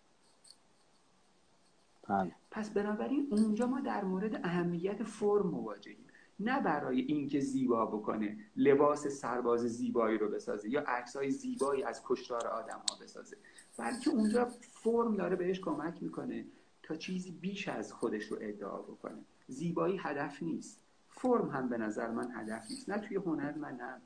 [2.08, 2.32] بله.
[2.50, 6.06] پس بنابراین اونجا ما در مورد اهمیت فرم مواجهیم.
[6.44, 12.46] نه برای اینکه زیبا بکنه لباس سرباز زیبایی رو بسازه یا عکسای زیبایی از کشتار
[12.46, 13.36] آدم ها بسازه.
[13.78, 16.44] بلکه اونجا فرم داره بهش کمک می‌کنه
[16.82, 19.18] تا چیزی بیش از خودش رو ادعا بکنه.
[19.48, 20.80] زیبایی هدف نیست.
[21.08, 22.90] فرم هم به نظر من هدف نیست.
[22.90, 24.00] نه توی هنر من نه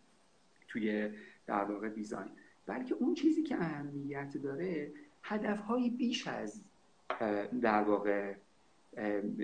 [0.69, 1.11] توی
[1.47, 2.31] در واقع دیزاین.
[2.67, 6.61] بلکه اون چیزی که اهمیت داره هدفهای بیش از
[7.61, 8.35] در واقع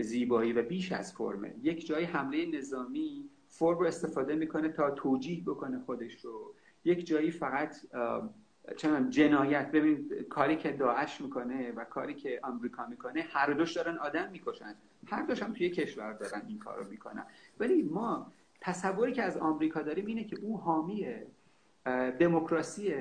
[0.00, 1.54] زیبایی و بیش از فرمه.
[1.62, 6.54] یک جای حمله نظامی فرم رو استفاده می‌کنه تا توجیه بکنه خودش رو.
[6.84, 7.76] یک جایی فقط
[8.76, 13.98] چنان جنایت ببین کاری که داعش می‌کنه و کاری که آمریکا می‌کنه هر دوش دارن
[13.98, 14.74] آدم می‌کشن.
[15.06, 17.26] هر دوش هم توی کشور دارن این کار رو می‌کنن.
[17.60, 21.06] ولی ما تصوری که از آمریکا داریم اینه که او حامی
[22.18, 22.94] دموکراسی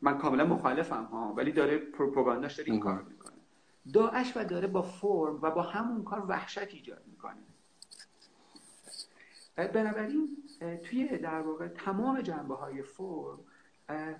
[0.00, 3.06] من کاملا مخالفم ها ولی داره پروپاگانداش داره این کار
[3.92, 7.36] داعش و داره با فرم و با همون کار وحشت ایجاد می‌کنه.
[9.56, 10.36] بنابراین
[10.82, 13.38] توی در واقع تمام جنبه های فرم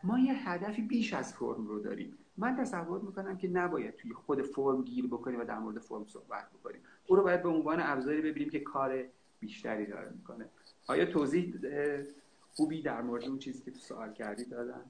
[0.03, 2.19] ما یه هدفی بیش از فرم رو داریم.
[2.37, 6.51] من تصور می‌کنم که نباید توی خود فرم گیر بکنیم و در مورد فرم صحبت
[6.51, 6.81] بکنیم.
[7.07, 9.05] او رو باید به عنوان ابزاری ببینیم که کار
[9.41, 10.49] بیشتری داره می‌کنه.
[10.87, 11.55] آیا توضیح
[12.55, 14.85] خوبی در مورد اون چیزی که تو سوال کردی دادن؟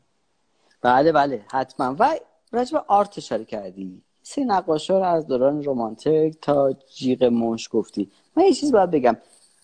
[0.83, 1.97] بله بله حتما.
[1.99, 2.15] و
[2.53, 4.03] راجب آرت اشاره کردی.
[4.23, 8.11] سه نقاشا رو از دوران رومانتیک تا جیغ منش گفتی.
[8.37, 9.17] من یه چیز باید بگم.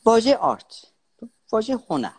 [0.05, 0.87] واژه آرت
[1.53, 2.11] واژه هنر.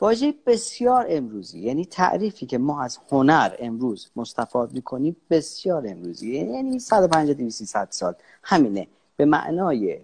[0.00, 1.60] واژه بسیار امروزی.
[1.60, 6.36] یعنی تعریفی که ما از هنر امروز مستفاد می‌کنیم بسیار امروزی.
[6.36, 8.14] یعنی 150 200 سال.
[8.42, 8.86] همینه.
[9.16, 9.98] به معنای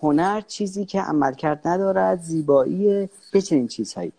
[0.00, 4.12] هنر چیزی که عملکرد ندارد زیبایی به چنین چیزهایی.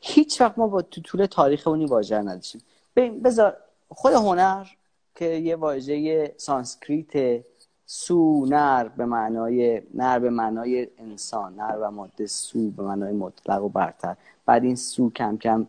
[0.00, 2.62] هیچ وقت ما با تو طول تاریخ اونی واژه نداشتیم.
[2.96, 3.56] بذار
[3.88, 4.66] خود هنر
[5.14, 7.44] که یه واژه سانسکریت
[7.86, 13.64] سو نر به معنای نر به معنای انسان نر و ماده سو به معنای مطلق
[13.64, 14.16] و برتر.
[14.46, 15.66] بعد این سو کم کم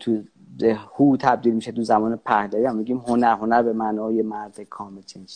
[0.00, 0.22] تو
[0.96, 2.66] هو تبدیل میشه تو زمان پهلوی.
[2.66, 5.26] هم میگیم هنر هنر به معنای مرد کامل چنین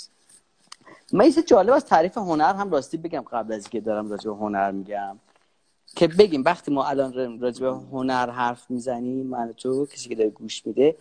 [1.12, 4.36] من یه جالب از تعریف هنر هم راستی بگم قبل از اینکه دارم راجع به
[4.36, 5.18] هنر میگم.
[5.96, 10.30] که بگیم وقتی ما الان راجع به هنر حرف می‌زنیم من تو کسی که داره
[10.30, 10.96] گوش میده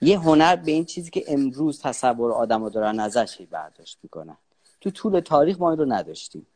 [0.00, 4.36] یه هنر به این چیزی که امروز تصور آدم رو دارن ازش برداشت می‌کنن
[4.80, 6.46] تو طول تاریخ ما این رو نداشتیم.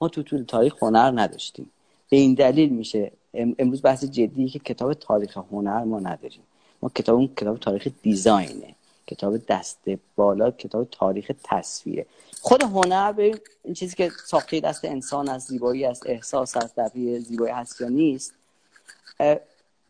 [0.00, 1.70] ما تو طول تاریخ هنر نداشتیم.
[2.10, 6.42] به این دلیل میشه امروز بحث جدی که کتاب تاریخ هنر ما نداریم.
[6.82, 8.74] ما کتاب اون کتاب تاریخ دیزاینه.
[9.06, 9.78] کتاب دست
[10.16, 12.06] بالا کتاب تاریخ تصویره.
[12.40, 16.90] خود هنر به این چیزی که ساخته دست انسان از زیبایی از احساس از در
[17.20, 18.34] زیبایی هست یا نیست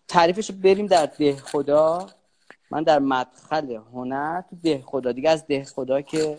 [0.09, 2.07] تعریفش رو بریم در ده خدا.
[2.71, 6.37] من در مدخل هنر تو ده خدا دیگه از ده خدا که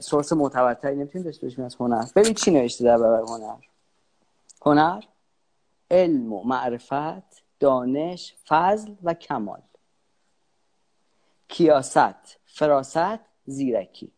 [0.00, 2.04] سورس معتبرتری نمی‌تونیم داشته باشیم از هنر.
[2.16, 3.56] ببین چی نوشته در برای هنر.
[4.62, 5.02] هنر
[5.90, 9.60] علم و معرفت دانش فضل و کمال.
[11.48, 14.12] کیاست؟ فراست زیرکی.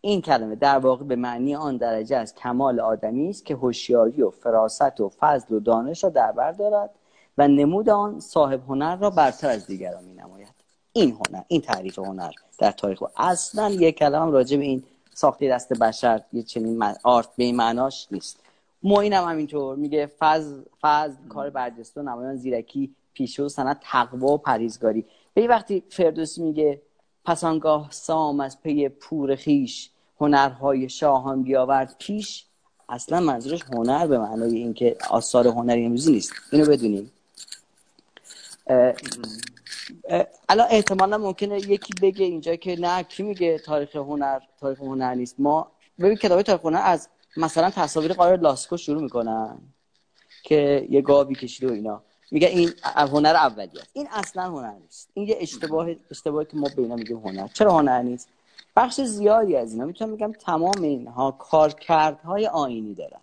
[0.00, 4.30] این کلمه در واقع به معنی آن درجه از کمال آدمی است که هوشیاری و
[4.30, 6.90] فراست و فضل و دانش را در بر دارد.
[7.38, 10.48] و نمود آن صاحب هنر را برتر از دیگران می نماید
[10.92, 14.82] این هنر این تعریف هنر در تاریخ اصلا یک کلمه راجع به این
[15.14, 18.40] ساخته دست بشر یه چنین آرت به معناش نیست.
[18.82, 25.04] معین هم همینطور میگه فضل, فضل کار برجسته نمایان زیرکی پیشو سند تقوا و پریزگاری
[25.34, 26.82] به وقتی فردوسی میگه
[27.24, 32.44] پس آنگاه سام از پی پور خیش هنرهای شاهان بیاورد پیش
[32.88, 36.32] اصلا منظورش هنر به معنای اینکه آثار هنری امروزی نیست.
[36.52, 37.10] اینو بدونیم.
[40.48, 45.34] الان احتمالا ممکنه یکی بگه اینجا که نه کی میگه تاریخ هنر تاریخ هنر نیست؟
[45.38, 49.58] ما ببین کتاب تاریخ هنر از مثلا تصاویر قایر لاسکو شروع می‌کنن
[50.42, 52.02] که یه گاوی کشیده و اینا.
[52.30, 53.82] میگه این هنر اولیه.
[53.92, 55.10] این اصلا هنر نیست.
[55.14, 57.48] این یه اشتباه اشتباهی که ما بینا میگیم هنر.
[57.48, 58.28] چرا هنر نیست؟
[58.76, 63.20] بخش زیادی از اینا می‌تونم میگم تمام اینها کارکردهای آینی دارن.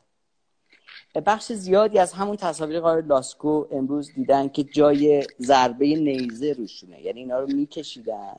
[1.21, 7.01] بخش زیادی از همون تصاویر قرار لاسکو امروز دیدن که جای ضربه نیزه روشونه.
[7.01, 8.36] یعنی اینا رو میکشیدن.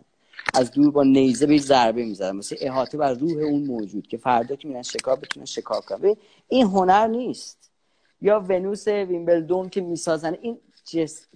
[0.55, 2.37] از دور با نیزه به ضربه می‌زدن.
[2.37, 6.17] مثل احاطه بر روح اون موجود که فردا که میرن شکار بتونن شکار کنن.
[6.49, 7.71] این هنر نیست.
[8.21, 10.59] یا ونوس ویمبلدون که می‌سازن این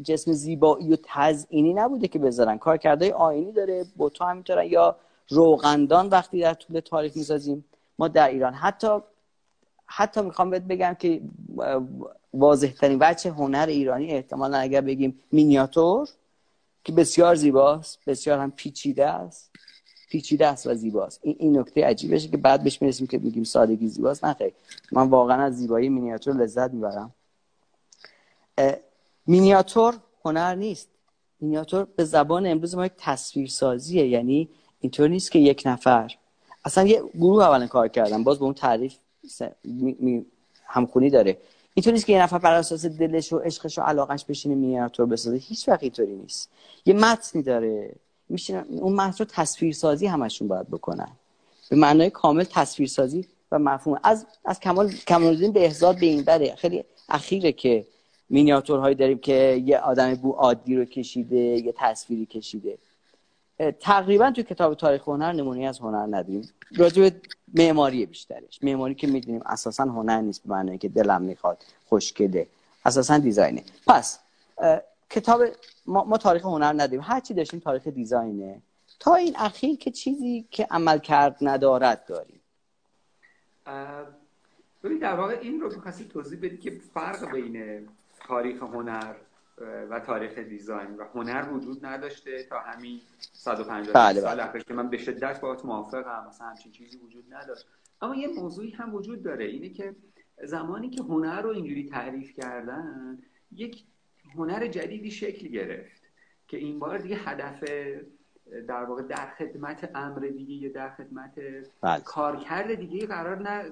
[0.03, 2.59] جسم زیبایی و تزئینی نبوده که بذارن.
[2.59, 4.67] کارکردهای آینی داره بوتا همینطورن.
[4.67, 4.97] یا
[5.29, 7.65] روغندان وقتی در طول تاریخ می‌سازیم
[7.99, 8.55] ما در ایران.
[8.55, 8.89] حتی
[9.93, 11.21] حتی می‌خوام بهت بگم که
[12.35, 16.09] واضح ترین بچه هنر ایرانی احتمالا اگر بگیم مینیاتور
[16.85, 19.51] که بسیار زیباست بسیار هم پیچیده است.
[20.11, 21.21] پیچیده است و زیباست.
[21.23, 24.25] این, این نکته عجیبشه که بعد بهش می‌رسیم که میگیم سادگی زیباست.
[24.25, 24.53] نه
[24.93, 27.15] من واقعا از زیبایی مینیاتور لذت می‌برم.
[29.27, 30.89] مینیاتور هنر نیست.
[31.41, 34.09] مینیاتور به زبان امروز ما یک تصویرسازیه.
[34.09, 34.49] یعنی
[34.81, 36.15] اینطور نیست که یک نفر.
[36.65, 38.95] اصلا یه گروه اولا کار کردن باز به اون تعریف
[40.67, 41.37] همخونی داره.
[41.75, 45.37] اینطور نیست که یه نفر بر اساس دلش و عشقش و علاقش بشینه مینیاتور بسازه
[45.37, 46.51] هیچ وقت اینطوری نیست.
[46.87, 47.93] یه متنی داره.
[48.29, 51.09] میشینن اون متن رو تصویرسازی همشون باید بکنن.
[51.71, 54.01] به معنای کامل تصویرسازی و مفهوم.
[54.03, 56.55] از از کمال کمال به احزاد به این بره.
[56.55, 57.87] خیلی اخیره که
[58.31, 62.79] مینیاتورهایی داریم که یه آدم بو عادی رو کشیده یه تصویری کشیده.
[63.81, 66.49] تقریبا تو کتاب تاریخ هنر نمونه از هنر نداریم.
[66.77, 67.21] راجع به
[67.55, 68.59] معماری بیشترش.
[68.63, 72.47] معماری که می‌دونیم اساسا هنر نیست به معنی که دلم می‌خواد خوشگله.
[72.85, 73.65] اساسا دیزاینه.
[73.87, 74.19] پس
[75.11, 75.43] کتاب
[75.87, 77.01] ما, ما تاریخ هنر نداریم.
[77.01, 78.63] هر چی داشتیم تاریخ دیزاینه.
[79.01, 82.41] تا این اخیر که چیزی که عمل کرد ندارد داریم.
[84.85, 87.89] ببین در واقع این رو می‌خواستی توضیح بدی که فرق بین
[88.29, 89.15] تاریخ هنر
[89.61, 93.01] و تاریخ دیزاین و هنر وجود نداشته تا همین
[93.33, 94.63] 150 بله سال بله.
[94.63, 97.67] که من به شدت باهات موافقم مثلا همچین چیزی وجود نداشت
[98.03, 99.95] اما یه موضوعی هم وجود داره اینه که
[100.45, 103.19] زمانی که هنر رو اینجوری تعریف کردن
[103.53, 103.85] یک
[104.35, 106.03] هنر جدیدی شکل گرفت
[106.49, 107.65] که این بار دیگه هدف
[108.69, 111.35] در واقع در خدمت امر دیگه یا در خدمت
[111.81, 112.01] بله.
[112.01, 113.71] کارکرد دیگه قرار نه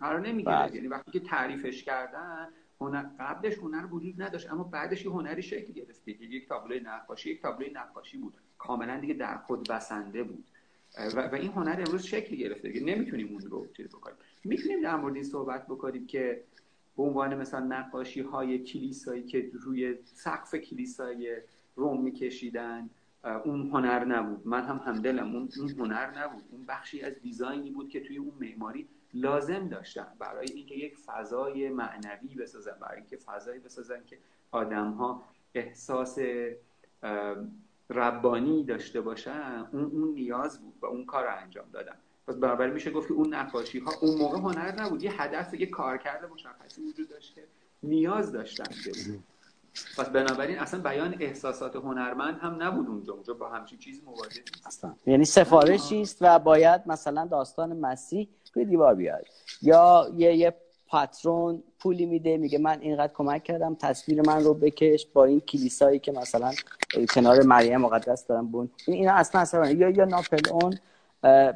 [0.00, 0.74] قرار نمی‌گیره بله.
[0.74, 2.48] یعنی وقتی که تعریفش کردن
[2.80, 7.42] هنر قبلش هنر وجود نداشت اما بعدش یه هنری شکل گرفت یک تابلوی نقاشی یک
[7.42, 8.34] تابلوی نقاشی بود.
[8.58, 10.44] کاملا دیگه در خود بسنده بود.
[11.16, 12.68] و, و این هنر امروز شکل گرفته.
[12.68, 14.16] دیگه نمی‌تونیم اون رو چیز بکنیم.
[14.44, 16.44] می‌تونیم در مورد این صحبت بکنیم که
[16.96, 21.36] به عنوان مثلا نقاشی های کلیسایی که روی سقف کلیسای
[21.76, 22.90] روم میکشیدن
[23.44, 24.46] اون هنر نبود.
[24.46, 26.44] من هم همدلم اون اون هنر نبود.
[26.50, 31.68] اون بخشی از دیزاینی بود که توی اون معماری لازم داشتن برای اینکه یک فضای
[31.68, 34.18] معنوی بسازن برای اینکه فضایی بسازن که
[34.50, 36.18] آدم ها احساس
[37.90, 41.96] ربانی داشته باشن اون اون نیاز بود و اون کار رو انجام دادن.
[42.26, 45.02] پس بنابراین میشه گفت که اون نقاشی ها اون موقع هنر نبود.
[45.02, 47.44] یه هدف یه کارکرد مشخصی وجود داشت که
[47.82, 48.64] نیاز داشتن
[49.98, 53.12] پس بنابراین اصلا بیان احساسات هنرمند هم نبود اونجا.
[53.12, 54.94] اونجا با همچین چیزی مواجه اصلا.
[55.06, 59.26] یعنی سفارشی است و باید مثلا داستان مسیح روی دیوار بیاد؟
[59.62, 60.54] یا یه یه
[60.88, 65.98] پاترون پولی میده میگه من اینقدر کمک کردم تصویر من رو بکش با این کلیسایی
[65.98, 66.52] که مثلا
[67.14, 68.70] کنار مریم مقدس دارم بون.
[68.86, 70.78] این اینا اصلا اصلا یا یا ناپلئون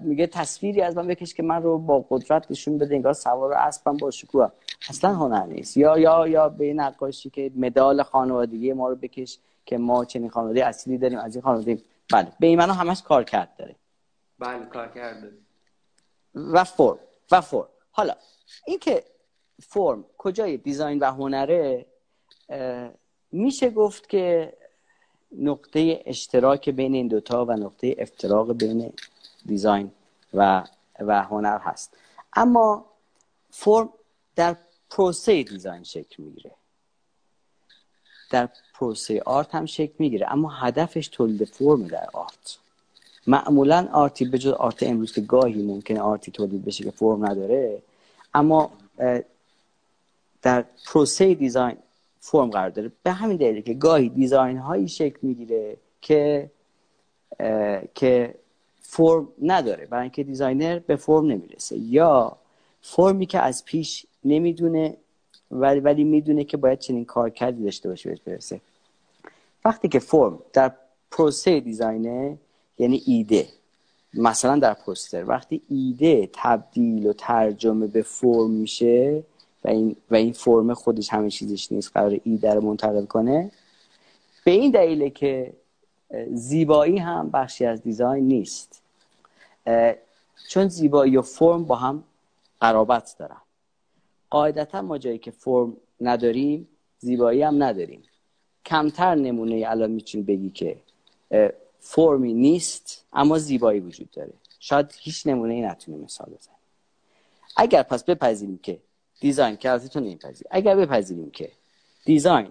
[0.03, 3.97] میگه تصویری از من بکش که من رو با قدرت نشون بده انگار سوار اسبم
[3.97, 4.49] با شکوه.
[4.89, 5.76] اصلا هنر نیست.
[5.76, 10.66] یا یا یا به نقاشی که مدال خانوادگی ما رو بکش که ما چنین خانواده
[10.66, 11.78] اصلی داریم از این خانواده
[12.12, 13.74] بله به این همش کار کرد داره.
[14.39, 15.32] بله کار کرده
[16.35, 16.99] و فرم
[17.30, 17.68] و فرم.
[17.91, 18.14] حالا
[18.66, 19.05] این که
[19.62, 21.87] فرم کجای دیزاین و هنره
[23.32, 24.53] میشه گفت که
[25.39, 28.93] نقطه اشتراک بین این دوتا و نقطه افتراق بین
[29.47, 29.91] design
[30.35, 30.62] و,
[31.01, 31.97] و هنر هست.
[32.32, 32.85] اما
[33.51, 33.89] فرم
[34.37, 34.57] در
[34.95, 36.51] پروسه design شکل می‌گیره.
[38.31, 42.59] در پروسه art هم شکل می‌گیره اما هدفش تولید فرم در art.
[43.27, 46.91] معمولا art ی به جز art امروز که گاهی ممکنه art ی تولید بشه که
[46.91, 47.83] فرم نداره
[48.35, 48.71] اما
[50.43, 51.77] در پروسه design
[52.21, 52.93] فرم قرار داره.
[53.03, 56.51] به همین دلیله که گاهی design هایی شکل می‌گیره که
[57.95, 58.35] که
[58.81, 61.77] فرم نداره برای اینکه designer به فرم نمی‌رسه.
[61.77, 62.37] یا
[62.83, 64.97] فرمی که از پیش نمی‌دونه
[65.51, 68.61] ولی ولی می‌دونه که باید چنین کارکردی داشته باشه بهش برسه.
[69.64, 70.72] وقتی که فرم در
[71.11, 72.39] پروسه design ه
[72.79, 73.49] یعنی ایده
[74.14, 79.22] مثلا در پوستر وقتی ایده تبدیل و ترجمه به فرم میشه
[79.64, 83.51] و این, و این فرم خودش همه چیزش نیست قرار ایده رو منتقل کنه
[84.45, 85.53] به این دلیله که
[86.33, 88.83] زیبایی هم بخشی از دیزاین نیست.
[90.49, 92.05] چون زیبایی و فرم با هم
[92.61, 93.37] قرابت دارن.
[94.35, 96.68] قاعدتا ما جایی که فرم نداریم
[96.99, 98.03] زیبایی هم نداریم.
[98.66, 100.76] کمتر نمونه الان می‌تونی بگی که
[101.80, 104.32] فرمی نیست اما زیبایی وجود داره.
[104.61, 106.55] شاید هیچ نمونه ای نتونه مثال بزنه
[107.57, 108.78] اگر پس بپذیریم که
[109.20, 110.16] دیزاین که از تو
[110.51, 111.53] اگر بپذیریم که
[112.05, 112.51] دیزاین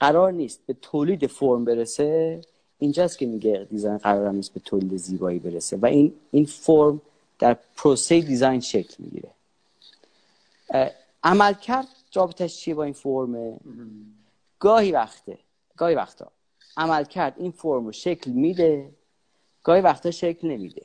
[0.00, 2.40] قرار نیست به تولید فرم برسه
[2.78, 5.76] اینجاست که میگه دیزاین قرار نیست به تولید زیبایی برسه.
[5.76, 7.00] و این این فرم
[7.38, 9.30] در پروسه دیزاین شکل می‌گیره.
[11.26, 13.56] عمل کرد رابطش چیه با این فرمه؟
[14.58, 15.38] گاهی وقته
[15.76, 16.32] گاهی وقتا.
[16.76, 18.90] عمل کرد این فرم رو شکل میده
[19.62, 20.82] گاهی وقتا شکل نمیده.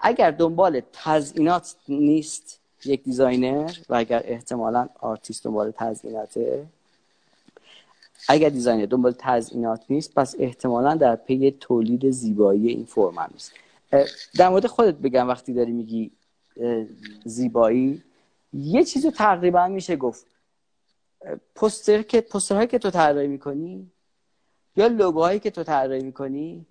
[0.00, 6.66] اگر دنبال تزئینات نیست یک designer و اگر احتمالا آرتیست دنبال تزئیناته
[8.28, 13.52] اگر designer دنبال تزئینات نیست پس احتمالا در پی تولید زیبایی این فرم هم نیست.
[14.36, 16.10] در مورد خودت بگم وقتی داری میگی
[17.24, 18.02] زیبایی.
[18.54, 20.26] یه چیزو تقریبا میشه گفت.
[21.54, 23.90] پوستر که پوسترهایی که تو طراحی می‌کنی؟
[24.76, 26.66] یا لوگوهایی که تو طراحی می‌کنی؟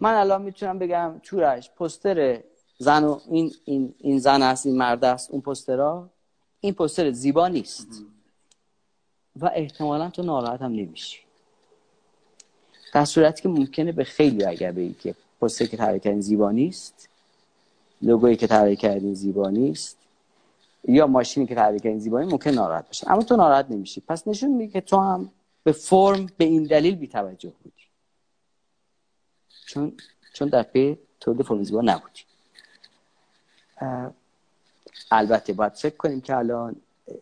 [0.00, 2.42] من الان می‌تونم بگم چورش پوستر
[2.78, 6.10] زن و این, این, این زن است این مرد است اون پوسترها.
[6.60, 7.88] این پوستر زیبا نیست.
[9.36, 11.18] و احتمالا تو ناراحت هم نمیشی.
[12.94, 17.08] در صورتی که ممکنه به خیلی اگر بگی که پوستر که طراحی کردین زیبا نیست
[18.02, 19.96] لوگویی که طراحی کردین زیبا نیست
[20.88, 24.00] یا ماشینی که طراحی کردین زیبا نیست ممکن ناراحت بشه اما تو ناراحت نمیشی.
[24.00, 25.30] پس نشون میده که تو هم
[25.62, 27.84] به فرم به این دلیل بی توجه بودی.
[29.66, 29.92] چون
[30.34, 32.22] چون در پی تولید فرم زیبا نبودی.
[35.10, 36.76] البته باید فکر کنیم که الان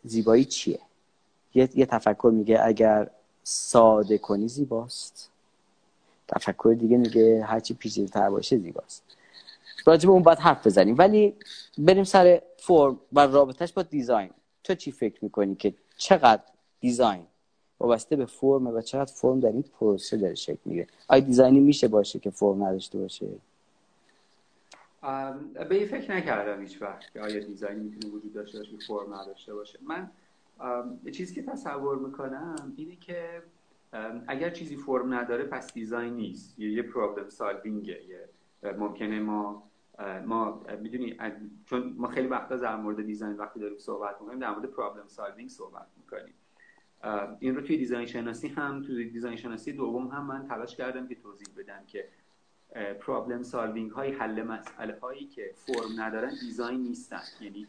[0.04, 0.80] زیبایی چیه؟
[1.54, 3.10] یه, یه تفکر میگه اگر
[3.42, 5.30] ساده کنی زیباست.
[6.28, 9.02] تفکر دیگه میگه هرچی پیچیده تر باشه زیباست.
[9.86, 10.98] راجب اون باید حرف بزنیم.
[10.98, 11.36] ولی
[11.78, 14.30] بریم سر فرم و رابطش با دیزاین.
[14.64, 16.42] تو چی فکر می‌کنی که چقدر
[16.80, 17.26] دیزاین
[17.80, 21.88] وابسته به فرم و چقدر فرم در این پروسه داره شکل می‌گیره؟ آیا دیزاینی میشه
[21.88, 23.26] باشه که فرم نداشته باشه؟
[25.68, 29.54] به این فکر نکردم هیچ وقت که آیا دیزاین می‌تونه وجود داشته باشه فرم نداشته
[29.54, 29.78] باشه.
[29.82, 30.10] من
[31.12, 33.42] چیزی که تصور می‌کنم اینه که
[34.26, 36.58] اگر چیزی فرم نداره پس design نیست.
[36.58, 37.98] یه problem solving ه
[38.78, 39.62] ممکنه ما
[40.26, 41.16] ما می‌دونی
[41.66, 45.50] چون ما خیلی وقتا در مورد design وقتی داریم صحبت می‌کنیم در مورد problem solving
[45.50, 46.34] صحبت می‌کنیم.
[47.38, 51.14] این رو توی design شناسی هم توی design شناسی دوم هم من تلاش کردم که
[51.14, 52.08] توضیح بدم که
[53.00, 57.22] problem solving های حل مسئله هایی که فرم ندارن design نیستن.
[57.40, 57.66] یعنی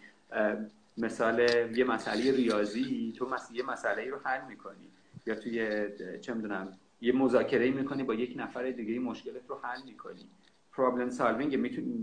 [0.98, 1.40] مثال
[1.76, 4.88] یه مسئله ریاضی تو یه مسئله رو حل می‌کنی.
[5.26, 5.88] یا توی
[6.22, 10.30] چه می‌دونم یه مذاکره می‌کنی با یک نفر دیگه مشکلت رو حل می‌کنی.
[10.74, 11.56] problem solving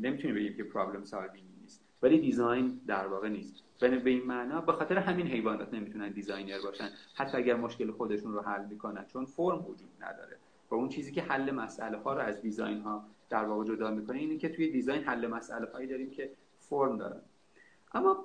[0.07, 1.85] نمی‌تونی بگی که problem solving نیست.
[2.03, 3.65] ولی design در واقع نیست.
[3.81, 6.91] به این معنا به خاطر همین حیوانات نمی‌تونن designer باشن.
[7.15, 10.37] حتی اگر مشکل خودشون رو حل می‌کنن چون فرم وجود نداره.
[10.71, 14.19] و اون چیزی که حل مسئله ها رو از design ها در واقع جدا می‌کنه
[14.19, 17.21] اینه که توی design حل مسئله هایی داریم که فرم دارن.
[17.95, 18.25] اما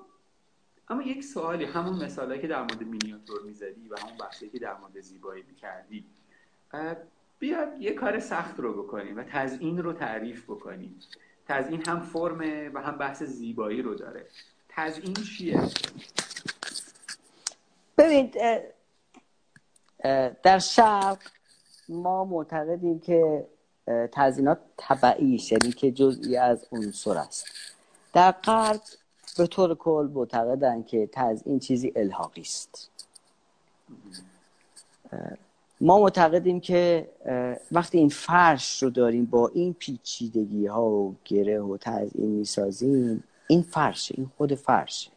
[0.88, 4.76] اما یک سوالی همون مثالی که در مورد مینیاتور می‌زدی و همون بحثی که در
[4.76, 6.04] مورد زیبایی می‌کردی.
[7.38, 11.00] بیاد یه کار سخت رو بکنیم و تزیین رو تعریف بکنیم.
[11.48, 14.26] تزیین هم فرمه و هم بحث زیبایی رو داره.
[14.68, 15.60] تزیین چیه؟
[17.98, 18.36] ببینید
[20.42, 21.18] در شرق
[21.88, 23.46] ما معتقدیم که
[24.12, 27.46] تزیینات طبعی یعنی که جزئی از عنصر است.
[28.12, 28.80] در غرب
[29.38, 32.90] به طور کل معتقدن که تزیین چیزی الحاقی است.
[35.80, 37.08] ما معتقدیم که
[37.72, 43.62] وقتی این فرش رو داریم با این پیچیدگی ها و گره و تزیین می‌سازیم این
[43.62, 45.10] فرشه این خود فرشه.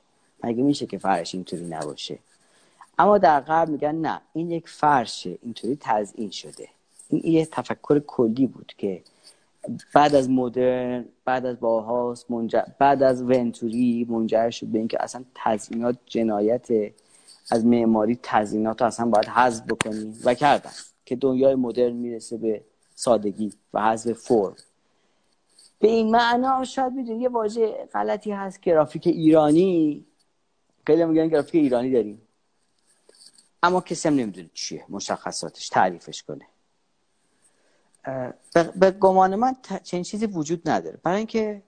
[0.43, 2.20] مگه میشه که فرش اینطوری نباشه؟
[2.99, 6.68] اما در غرب میگن نه این یک فرشه اینطوری تزیین شده.
[7.10, 9.01] این یه تفکر کلی بود که
[9.93, 12.26] بعد از مدرن بعد از باهاس
[12.80, 16.68] بعد از ونتوری منجر شد به اینکه اصلا تزیینات جنایت
[17.51, 20.71] از معماری تزیینات رو اصلا باید حذف بکنیم و کردن
[21.05, 22.63] که دنیای مدرن می‌رسه به
[22.95, 24.55] سادگی و حذف فرم.
[25.79, 30.05] به این معنا شاید می‌دونی یه واژه غلطی هست گرافیک ایرانی
[30.87, 32.21] خیلی میگن گرافیک ایرانی داریم.
[33.63, 36.45] اما کسی هم نمی‌دونه چیه مشخصاتش تعریفش کنه.
[38.75, 40.99] به گمان من چنین چیزی وجود نداره.
[41.03, 41.63] برای اینکه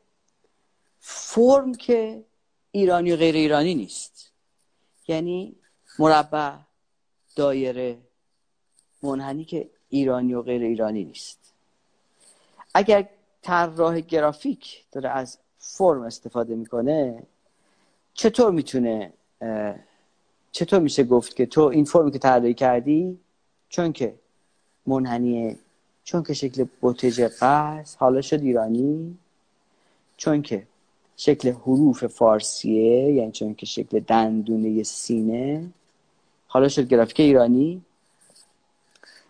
[1.00, 2.24] فرم که
[2.72, 4.32] ایرانی و غیر ایرانی نیست.
[5.08, 5.56] یعنی
[6.00, 6.54] مربع
[7.36, 7.98] دایره
[9.04, 11.54] منحنی که ایرانی و غیر ایرانی نیست.
[12.74, 13.10] اگر
[13.42, 17.24] طراح گرافیک داره از فرم استفاده می‌کنه
[18.14, 19.14] چطور می‌تونه
[20.52, 23.20] چطور میشه گفت که تو این فرمی که طراحی کردی
[23.70, 24.14] چون که
[24.86, 25.58] منحنی
[26.04, 29.18] چون که شکل بوتج قرص حالا شد ایرانی
[30.18, 30.68] چون که
[31.18, 35.70] شکل حروف فارسیه یعنی چون که شکل دندونه سینه
[36.54, 37.82] حالا شد گرافیک ایرانی.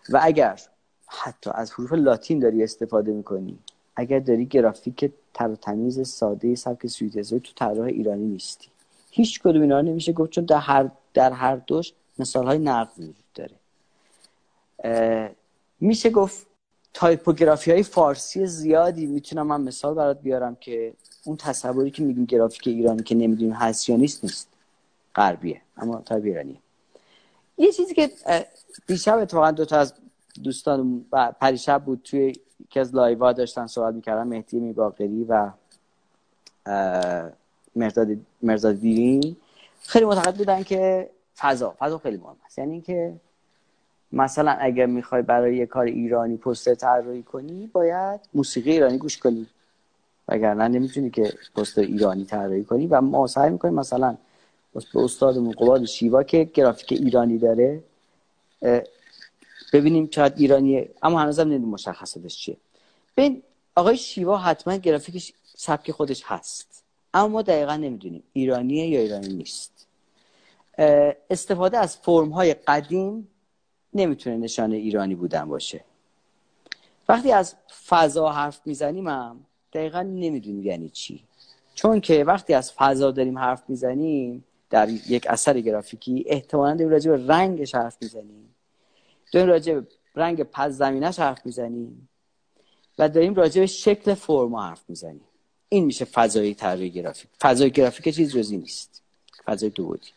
[0.08, 0.60] و اگر
[1.06, 3.58] حتی از حروف لاتین داری استفاده می‌کنی
[3.96, 8.68] اگر داری گرافیک تر و تمیز ساده سبک سوییس تو طراح ایرانی نیستی.
[9.10, 13.24] هیچ کدوم اینا نمیشه گفت چون در هر در هر دوش مثال های نقض وجود
[13.34, 13.56] داره.
[15.80, 16.46] میشه گفت
[16.94, 20.94] typography های فارسی زیادی می‌تونم من مثال برات بیارم که
[21.24, 24.48] اون تصوری که میگیم گرافیک ایرانی که نمی‌دونیم هست یا نیست نیست.
[25.14, 26.56] غربیه اما تایپ ایرانیه.
[27.62, 28.10] یه چیزی که
[28.86, 29.94] دیشب اتفاقا دو تا از
[30.44, 31.04] دوستان
[31.40, 35.50] پریشب بود توی یکی از لایوا داشتن صحبت می‌کردن مهدی میباقری و
[38.42, 39.36] مرزاد دیرین.
[39.82, 42.58] خیلی معتقد بودن که فضا فضا خیلی مهم است.
[42.58, 43.14] یعنی اینکه
[44.12, 49.46] مثلا اگر می‌خوای برای یه کار ایرانی پوستر طراحی کنی باید موسیقی ایرانی گوش کنی.
[50.28, 52.86] وگرنه نمی‌تونی که پوستر ایرانی طراحی کنی.
[52.86, 54.16] و ما سعی می‌کنیم مثلا
[54.74, 57.82] به استاد قباد شیوا که گرافیک ایرانی داره
[59.72, 62.56] ببینیم شاید ایرانیه اما هنوزم نمی‌دونیم مشخصاتش چیه.
[63.16, 63.42] ببین
[63.76, 69.86] آقای شیوا حتما گرافیکش سبک خودش هست اما ما دقیقا نمی‌دونیم ایرانیه یا ایرانی نیست.
[71.30, 73.28] استفاده از فرم های قدیم
[73.94, 75.84] نمی‌تونه نشانه ایرانی بودن باشه.
[77.08, 77.54] وقتی از
[77.86, 79.40] فضا حرف می‌زنیم هم
[79.72, 81.24] دقیقا نمی‌دونیم یعنی چی.
[81.74, 87.10] چون که وقتی از فضا داریم حرف می‌زنیم در یک اثر گرافیکی احتمالا داریم راجع
[87.10, 88.54] به رنگش حرف می‌زنیم.
[89.32, 92.08] داریم راجع به رنگ پس زمینش حرف می‌زنیم.
[92.98, 95.24] و داریم راجع به شکل فرما حرف می‌زنیم.
[95.68, 97.30] این میشه فضای طراحی گرافیک.
[97.40, 99.02] فضای گرافیک چیز جز این نیست.
[99.44, 100.08] فضای دو بعدی.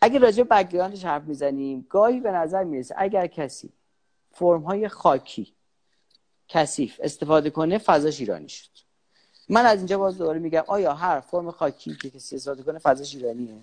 [0.00, 3.68] اگر راجع به background ش حرف می‌زنیم گاهی به نظر می‌رسه اگر کسی
[4.32, 5.52] فرم های خاکی
[6.48, 8.68] کثیف استفاده کنه فضاش ایرانی شد.
[9.48, 13.14] من از اینجا باز دوباره میگم آیا هر فرم خاکی که کسی استفاده کنه فضاش
[13.14, 13.54] ایرانیه؟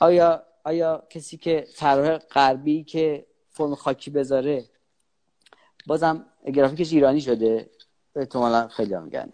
[0.00, 4.64] آیا آیا کسی که طراح غربی که فرم خاکی بذاره
[5.86, 7.70] بازم گرافیکش ایرانی شده؟
[8.16, 9.32] احتمالا خیلی هم میگن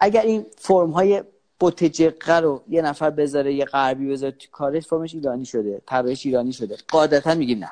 [0.00, 1.22] اگر این فرم های
[1.60, 6.52] بوتجقه رو یه نفر بذاره یه غربی بذاره تو کارش فرمش ایرانی شده طراحش ایرانی
[6.52, 6.76] شده.
[6.88, 7.70] قاعدتا میگیم نه.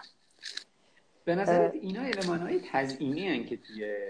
[1.24, 4.08] به نظر اینا علمان های تزئینی که توی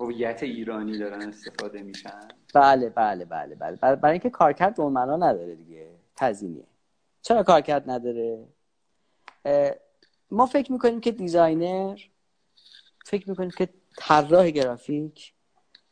[0.00, 2.28] هویت ایرانی دارن استفاده میشن؟
[2.60, 3.96] بله بله بله بله.
[3.96, 5.90] برای اینکه کارکرد اون معنا نداره دیگه.
[6.16, 6.64] تزیینیه
[7.22, 8.44] چرا کارکرد نداره؟
[10.30, 11.98] ما فکر می‌کنیم که دیزاینر
[13.04, 15.32] فکر می‌کنیم که طراح گرافیک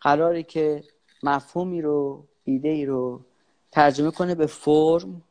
[0.00, 0.84] قراره که
[1.22, 3.20] مفهومی رو ایده ای رو
[3.72, 5.22] ترجمه کنه به فرم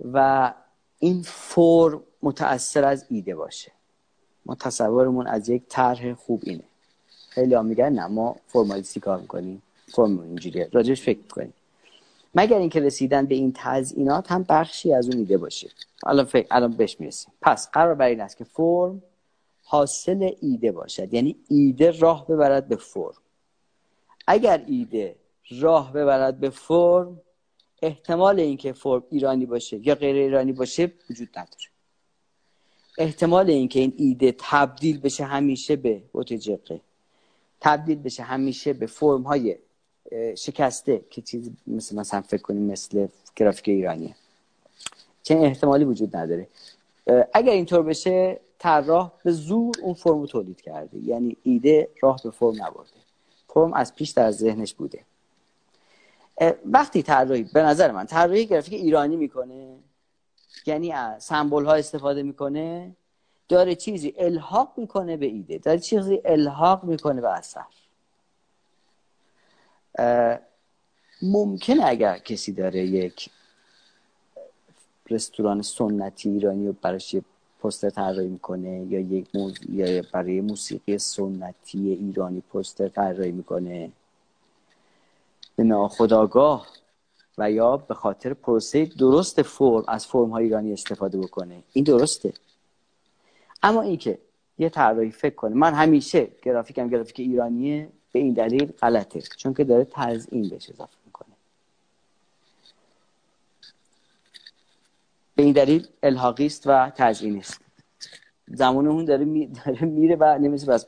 [0.00, 0.54] و
[0.98, 3.72] این فرم متأثر از ایده باشه.
[4.46, 6.64] ما تصورمون از یک طرح خوب اینه.
[7.28, 9.62] خیلی هم میگن نه ما فرمالیستی کار می‌کنیم.
[9.94, 11.54] فرم اینجوریه راجش فکر کنیم.
[12.34, 15.70] مگر اینکه رسیدن به این تزئینات هم بخشی از اون ایده باشه.
[16.06, 17.32] الان فکر الان بهش می‌رسیم.
[17.42, 19.02] پس قرار بر این است که فرم
[19.64, 21.14] حاصل ایده باشد.
[21.14, 23.14] یعنی ایده راه ببرد به فرم.
[24.26, 25.16] اگر ایده
[25.60, 27.20] راه ببرد به فرم
[27.82, 31.68] احتمال اینکه فرم ایرانی باشه یا غیر ایرانی باشه وجود نداره.
[32.98, 36.80] احتمال اینکه این ایده تبدیل بشه همیشه به بوتجقه
[37.60, 39.56] تبدیل بشه همیشه به فرم های
[40.34, 44.14] شکسته که چیزی مثل مثلا فکر کنیم مثل گرافیک ایرانیه.
[45.22, 46.48] چه احتمالی وجود نداره.
[47.34, 50.98] اگر اینطور بشه طراح به زور اون فرم رو تولید کرده.
[50.98, 52.90] یعنی ایده راه به فرم نبرده.
[53.48, 55.04] فرم از پیش در ذهنش بوده.
[56.64, 59.76] وقتی طراحی به نظر من طراحی گرافیک ایرانی می‌کنه
[60.66, 62.96] یعنی از سمبل ها استفاده می‌کنه
[63.48, 65.58] داره چیزی الحاق می‌کنه به ایده.
[65.58, 67.64] داره چیزی الحاق می‌کنه به اثر.
[71.22, 73.30] ممکنه اگر کسی داره یک
[75.10, 77.22] رستوران سنتی ایرانی رو براش یه
[77.62, 79.28] پستر طراحی می‌کنه یا یک
[79.68, 83.90] یا برای موسیقی سنتی ایرانی پستر طراحی می‌کنه.
[85.56, 86.66] به ناخداگاه
[87.38, 91.62] و یا به خاطر پروسه درست فرم از فرم های ایرانی استفاده بکنه.
[91.72, 92.32] این درسته.
[93.62, 94.18] اما اینکه
[94.58, 95.54] یه طراحی فکر کنه.
[95.54, 97.88] من همیشه گرافیکم گرافیک ایرانیه.
[98.12, 99.20] به این دلیل غلطه.
[99.20, 101.28] چون که داره تزیین بهش اضافه می‌کنه.
[105.34, 107.60] به این دلیل الحاقی است و تزیینی است.
[108.46, 109.46] زمان اون داره, می...
[109.46, 110.84] داره میره و نمیشه بس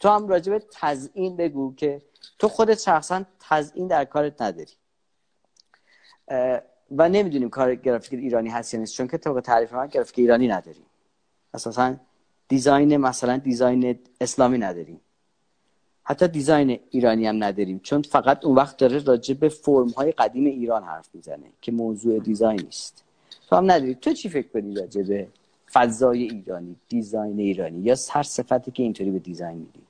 [0.00, 2.02] تو هم راجع به تزیین بگو که
[2.38, 4.72] تو خودت شخصا تزیین در کارت نداری.
[6.90, 8.94] و نمی‌دونیم کار گرافیک ایرانی هست یا نیست.
[8.94, 10.86] چون که طبق تعریف من گرافیک ایرانی نداریم.
[11.54, 11.96] اساسا
[12.48, 15.00] design مثلا design اسلامی نداریم.
[16.10, 20.44] حتی design ایرانی هم نداریم چون فقط اون وقت داره راجع به فرم های قدیم
[20.44, 23.04] ایران حرف می‌زنه که موضوع design نیست.
[23.48, 23.94] تو هم نداری.
[23.94, 25.28] تو چی فکر کنی راجع به
[25.72, 29.80] فضای ایرانی design ایرانی؟ یا هر صفتی که اینطوری به design میدی؟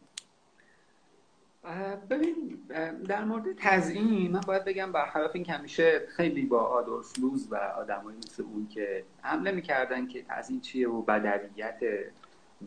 [2.11, 2.59] ببین
[3.09, 8.19] در مورد تزیین من باید بگم برخلاف این همیشه خیلی با آدولف لوز و آدمایی
[8.19, 11.81] مثل اون که حمله می‌کردن که تزیین چیه و بدویت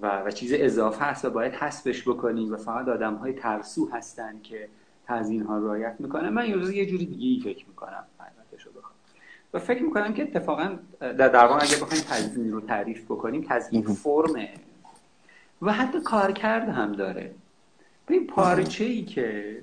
[0.01, 4.39] و, و چیز اضافه هست و باید حسبش بکنیم و فقط آدم های ترسو هستن
[4.43, 4.69] که
[5.07, 6.29] تزیین ها رایت می‌کنن.
[6.29, 8.03] من یه یه جوری دیگه ای فکر می‌کنم
[9.53, 14.53] و فکر می‌کنم که اتفاقا در در اگه بخوایم تزیین رو تعریف بکنیم تزیین فرمه.
[15.61, 17.35] و حتی کارکرد هم داره.
[18.09, 19.61] این پارچه ای که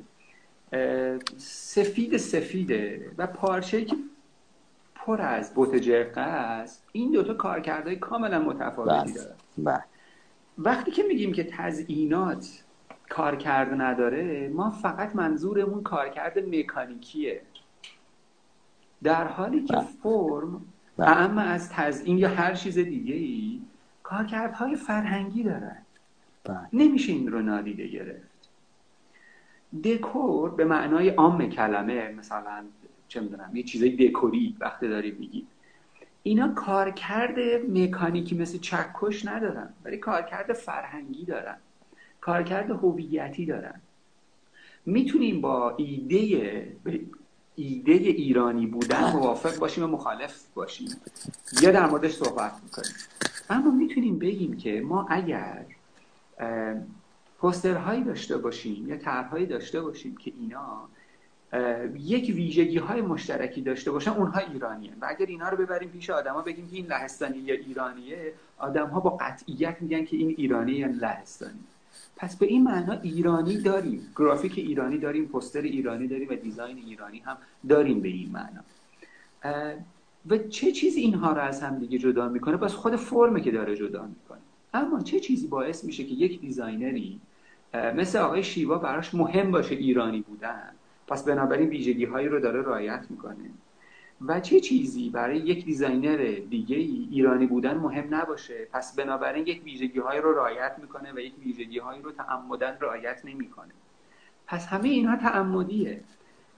[1.39, 3.97] سفید سفیده و پارچه ای که
[4.95, 9.35] پر از بوت است این دوتا کارکردهای کاملا متفاوتی داره.
[9.59, 9.85] بله.
[10.63, 12.65] وقتی که میگیم که تزئینات
[13.09, 17.43] کارکرد نداره ما فقط منظورمون کارکرد مکانیکیه.
[19.03, 19.85] در حالی که بله.
[20.03, 20.65] فرم
[20.97, 21.09] بله.
[21.09, 23.61] اما از تزئین یا هر چیز دیگه ای
[24.03, 25.77] کارکردهای فرهنگی دارن
[26.73, 28.31] نمیشه این رو نادیده گرفت.
[29.85, 32.65] دکور به معنای عام کلمه مثلا
[33.09, 35.47] چه می‌دونم یه چیزای دکوری وقتی داریم میگیم.
[36.23, 37.39] اینا کارکرد
[37.71, 41.57] مکانیکی مثل چکش ندارن ولی کارکرد فرهنگی دارن
[42.21, 43.81] کارکرد هویتی دارن.
[44.87, 46.19] می‌تونیم با ایده
[47.57, 50.89] ایده ایرانی بودن موافق باشیم و مخالف باشیم.
[51.63, 52.95] یا در موردش صحبت می‌کنیم.
[53.51, 55.65] اما می‌تونیم بگیم که ما اگر
[57.39, 60.89] پوسترهایی داشته باشیم یا طرحهایی داشته باشیم که اینا
[61.99, 66.43] یک ویژگی های مشترکی داشته باشن اونها ایرانیه و اگر اینا رو ببریم پیش آدما
[66.43, 70.87] بگیم که این لهستانی یا ایرانیه آدم ها با قطعیت میگن که این ایرانی یا
[70.87, 71.61] لهستانی.
[72.17, 74.13] پس به این معنا ایرانی داریم.
[74.17, 77.37] گرافیک ایرانی داریم پوستر ایرانی داریم و دیزاین ایرانی هم
[77.69, 78.61] داریم به این معنا.
[80.31, 83.77] و چه چیزی اینها رو از هم دیگه جدا می‌کنه؟ بس خود فرمه که داره
[83.77, 84.39] جدا می‌کنه.
[84.75, 87.21] اما چه چیزی باعث میشه که یک designer ی
[87.75, 90.73] مثل آقای شیوا براش مهم باشه ایرانی بودن؟
[91.11, 93.51] پس بنابراین ویژگی هایی رو داره رعایت می‌کنه.
[94.27, 96.17] و چه چیزی برای یک designer
[96.51, 98.69] دیگه ای ایرانی بودن مهم نباشه.
[98.73, 103.21] پس بنابراین یک ویژگی هایی رو رعایت می‌کنه و یک ویژگی هایی رو تعمدا رعایت
[103.25, 103.73] نمی‌کنه.
[104.47, 106.01] پس همه اینها تعمدیه.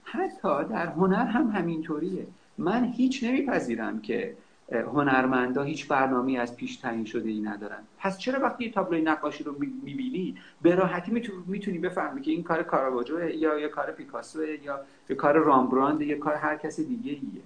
[0.03, 2.27] حتی در هنر هم همینطوریه.
[2.57, 4.35] من هیچ نمیپذیرم که
[4.71, 7.79] هنرمندا هیچ برنامه از پیش تعیین شده ای ندارن.
[7.99, 13.29] پس چرا وقتی یه نقاشی رو می‌بینی به راحتی می‌تونی بفهمی که این کار کاراواجو
[13.29, 17.41] یا یا کار پیکاسو یا یا کار رامبراند یا کار هر کس دیگه ایه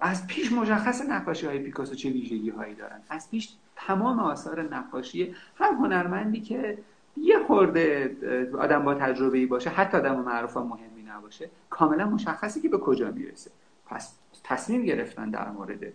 [0.00, 5.34] از پیش مشخص نقاشی های پیکاسو چه ویژگی هایی دارن؟ از پیش تمام آثار نقاشی
[5.56, 6.78] هر هنرمندی که
[7.16, 8.16] یه خورده
[8.58, 13.10] آدم با تجربه ای باشه حتی آدم معروف مهمی نباشه کاملا مشخصه که به کجا
[13.10, 13.50] می‌رسه.
[13.86, 15.92] پس تصمیم گرفتن در مورد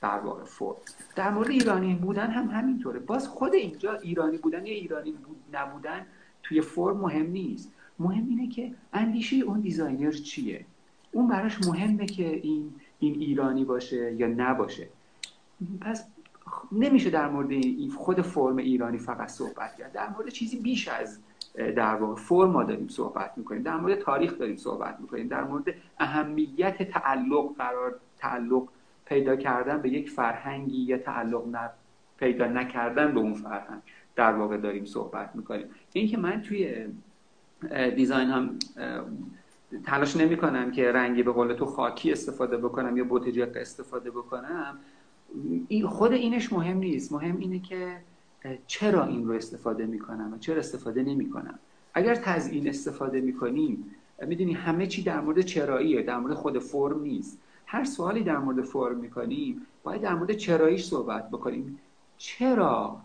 [0.00, 0.76] در واقع فرم
[1.16, 2.98] در مورد ایرانی بودن هم همینطوره.
[2.98, 6.06] باز خود اینجا ایرانی بودن یا ایرانی بود نبودن
[6.42, 7.72] توی فرم مهم نیست.
[7.98, 10.64] مهم اینه که اندیشه اون designer چیه؟
[11.12, 14.88] اون براش مهمه که این این ایرانی باشه یا نباشه.
[15.80, 16.04] پس
[16.72, 17.50] نمیشه در مورد
[17.96, 19.92] خود فرم ایرانی فقط صحبت کرد.
[19.92, 21.18] در مورد چیزی بیش از
[21.54, 25.74] در واقع فرم ما داریم صحبت می‌کنیم در مورد تاریخ داریم صحبت می‌کنیم در مورد
[25.98, 28.68] اهمیت تعلق قرار تعلق
[29.04, 31.70] پیدا کردن به یک فرهنگی یا تعلق نه
[32.18, 33.82] پیدا نکردن به اون فرهنگ
[34.16, 35.66] در واقع داریم صحبت می‌کنیم.
[35.92, 36.86] این که من توی
[37.96, 38.58] دیزاین هم
[39.84, 44.78] تلاش نمی کنم که رنگی به قول تو خاکی استفاده بکنم یا بوتجاق استفاده بکنم
[45.88, 47.12] خود اینش مهم نیست.
[47.12, 47.96] مهم اینه که
[48.66, 51.58] چرا این رو استفاده می‌کنم و چرا استفاده نمی‌کنم؟
[51.94, 53.94] اگر تزیین استفاده می‌کنیم
[54.26, 57.38] می‌دونی همه چی در مورد چراییه در مورد خود فرم نیست.
[57.66, 61.78] هر سوالی در مورد فرم می‌کنیم باید در مورد چراییش صحبت بکنیم.
[62.18, 63.00] چرا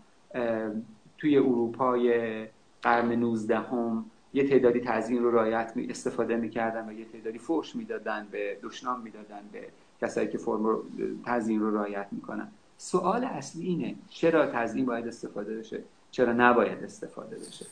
[1.18, 2.46] توی اروپای
[2.82, 7.76] قرن 19 هم یه تعدادی تزیین رو رایت می استفاده می‌کردن و یه تعدادی فرش
[7.76, 9.68] می‌دادن به دشنام می‌دادن به
[10.00, 10.84] کسایی که فرم رو
[11.24, 12.48] تزیین رو رایت می‌کنن؟
[12.80, 17.66] سوال اصلی اینه چرا تزیین باید استفاده بشه؟ چرا نباید استفاده بشه؟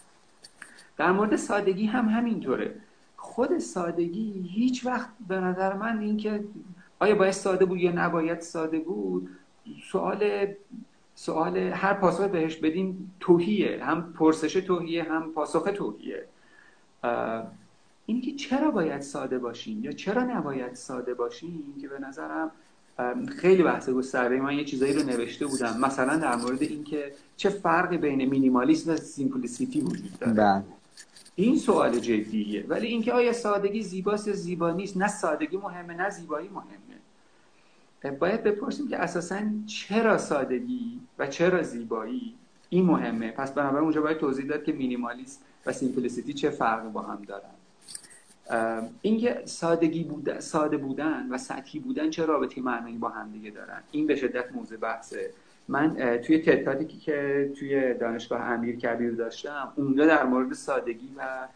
[0.97, 2.75] در مورد سادگی هم همینطوره.
[3.17, 6.45] خود سادگی هیچ وقت به نظر من اینکه
[6.99, 9.29] آیا باید ساده بود یا نباید ساده بود
[9.91, 10.47] سوال
[11.15, 13.85] سوال هر پاسخ بهش بدیم توهیه.
[13.85, 16.25] هم پرسش توهیه هم پاسخ توهیه.
[18.07, 22.51] اینکه چرا باید ساده باشیم یا چرا نباید ساده باشیم که به نظرم
[23.37, 24.41] خیلی بحث گسترده.
[24.41, 25.81] من یه چیزایی رو نوشته بودم.
[25.81, 30.33] مثلا در مورد اینکه چه فرقی بین مینیمالیسم و سیمپلیسیتی وجود داره.
[30.33, 30.65] بله.
[31.35, 32.65] این سوال جدیه.
[32.69, 38.19] ولی اینکه آیا سادگی زیباست یا زیبا نیست؟ نه سادگی مهمه نه زیبایی مهمه.
[38.19, 42.35] باید بپرسیم که اساسا چرا سادگی و چرا زیبایی؟
[42.71, 43.31] این مهمه.
[43.31, 47.51] پس بنابراین اونجا باید توضیح داد که مینیمالیسم و سیمپلیسیتی چه فرقی با هم دارن.
[49.03, 53.81] اینکه سادگی بودن ساده بودن و سطحی بودن چه رابطه معنایی با هم دیگه دارن؟
[53.91, 55.31] این به شدت موضوع بحثه.
[55.69, 61.49] من توی تتادی که توی دانشگاه امیر کبیر داشتم اونجا در مورد سادگی و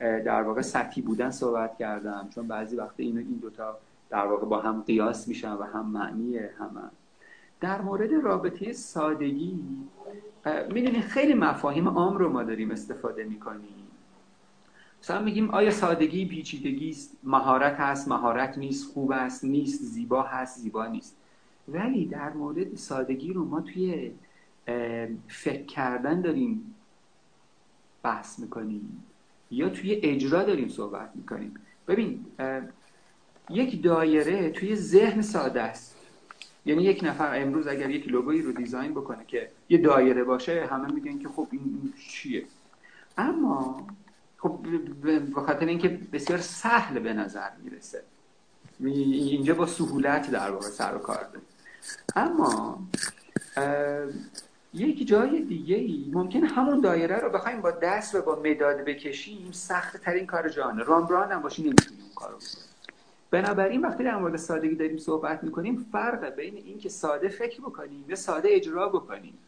[0.00, 2.28] در واقع سطحی بودن صحبت کردم.
[2.34, 3.78] چون بعضی وقت اینو این دوتا
[4.10, 6.90] در واقع با هم قیاس میشن و هم معنیه هم
[7.60, 9.60] در مورد رابطه سادگی
[10.72, 13.85] می‌دونید خیلی مفاهیم عام رو ما داریم استفاده می‌کنیم.
[15.06, 20.58] مثلا میگیم آیا سادگی پیچیدگی است؟ مهارت هست مهارت نیست خوب است نیست زیبا هست
[20.58, 21.16] زیبا نیست.
[21.68, 24.12] ولی در مورد سادگی رو ما توی
[25.28, 26.74] فکر کردن داریم
[28.02, 29.04] بحث می‌کنیم
[29.50, 31.54] یا توی اجرا داریم صحبت می‌کنیم.
[31.88, 32.24] ببین
[33.50, 35.96] یک دایره توی ذهن ساده است.
[36.64, 40.92] یعنی یک نفر امروز اگر یک لوگویی رو دیزاین بکنه که یه دایره باشه همه
[40.92, 42.44] میگن که خب این چیه؟
[43.18, 43.86] اما
[44.46, 44.58] خب
[45.02, 48.02] به خاطر اینکه بسیار سهل به نظر می‌رسه.
[48.80, 51.46] اینجا با سهولت در واقع سر و کار داریم.
[52.16, 52.78] اما
[54.74, 59.52] یک جای دیگه ای ممکن همون دایره رو بخوایم با دست و با مداد بکشیم
[59.52, 62.66] سخت ترین کار جانه رامبراند هم باشی نمی‌تونیم اون کارو بکنیم.
[63.30, 68.16] بنابراین وقتی در مورد سادگی داریم صحبت می‌کنیم فرق بین اینکه ساده فکر بکنیم یا
[68.16, 69.38] ساده اجرا بکنیم.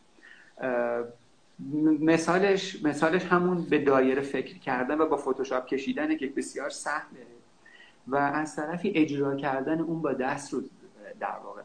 [2.00, 7.26] مثالش مثالش همون به دایره فکر کردن و با فتوشاپ کشیدنه که بسیار سهله
[8.08, 10.62] و از طرفی اجرا کردن اون با دست رو
[11.20, 11.62] در واقع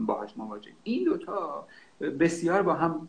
[0.00, 0.70] باهاش مواجه.
[0.82, 1.66] این دوتا
[2.20, 3.08] بسیار با هم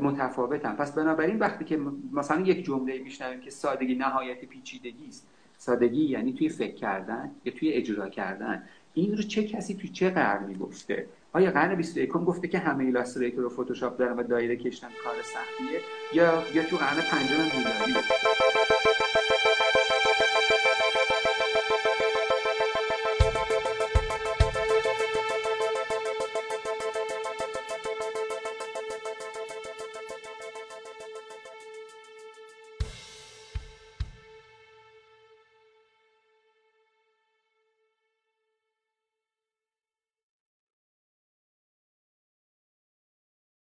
[0.00, 0.76] متفاوتن.
[0.76, 1.80] پس بنابراین وقتی که
[2.12, 5.26] مثلا یک جمله میشنویم که سادگی نهایت پیچیدگی است.
[5.58, 8.64] سادگی یعنی توی فکر کردن یا توی اجرا کردن.
[8.94, 13.44] این رو چه کسی توی چه قرنی گفته؟ آیا قرن 21 گفته که همه ایلاستریتور
[13.44, 15.80] و فتوشاپ دارن و دایره کشتن کار سختیه؟
[16.14, 18.06] یا یا تو قرن پنجم میلادی؟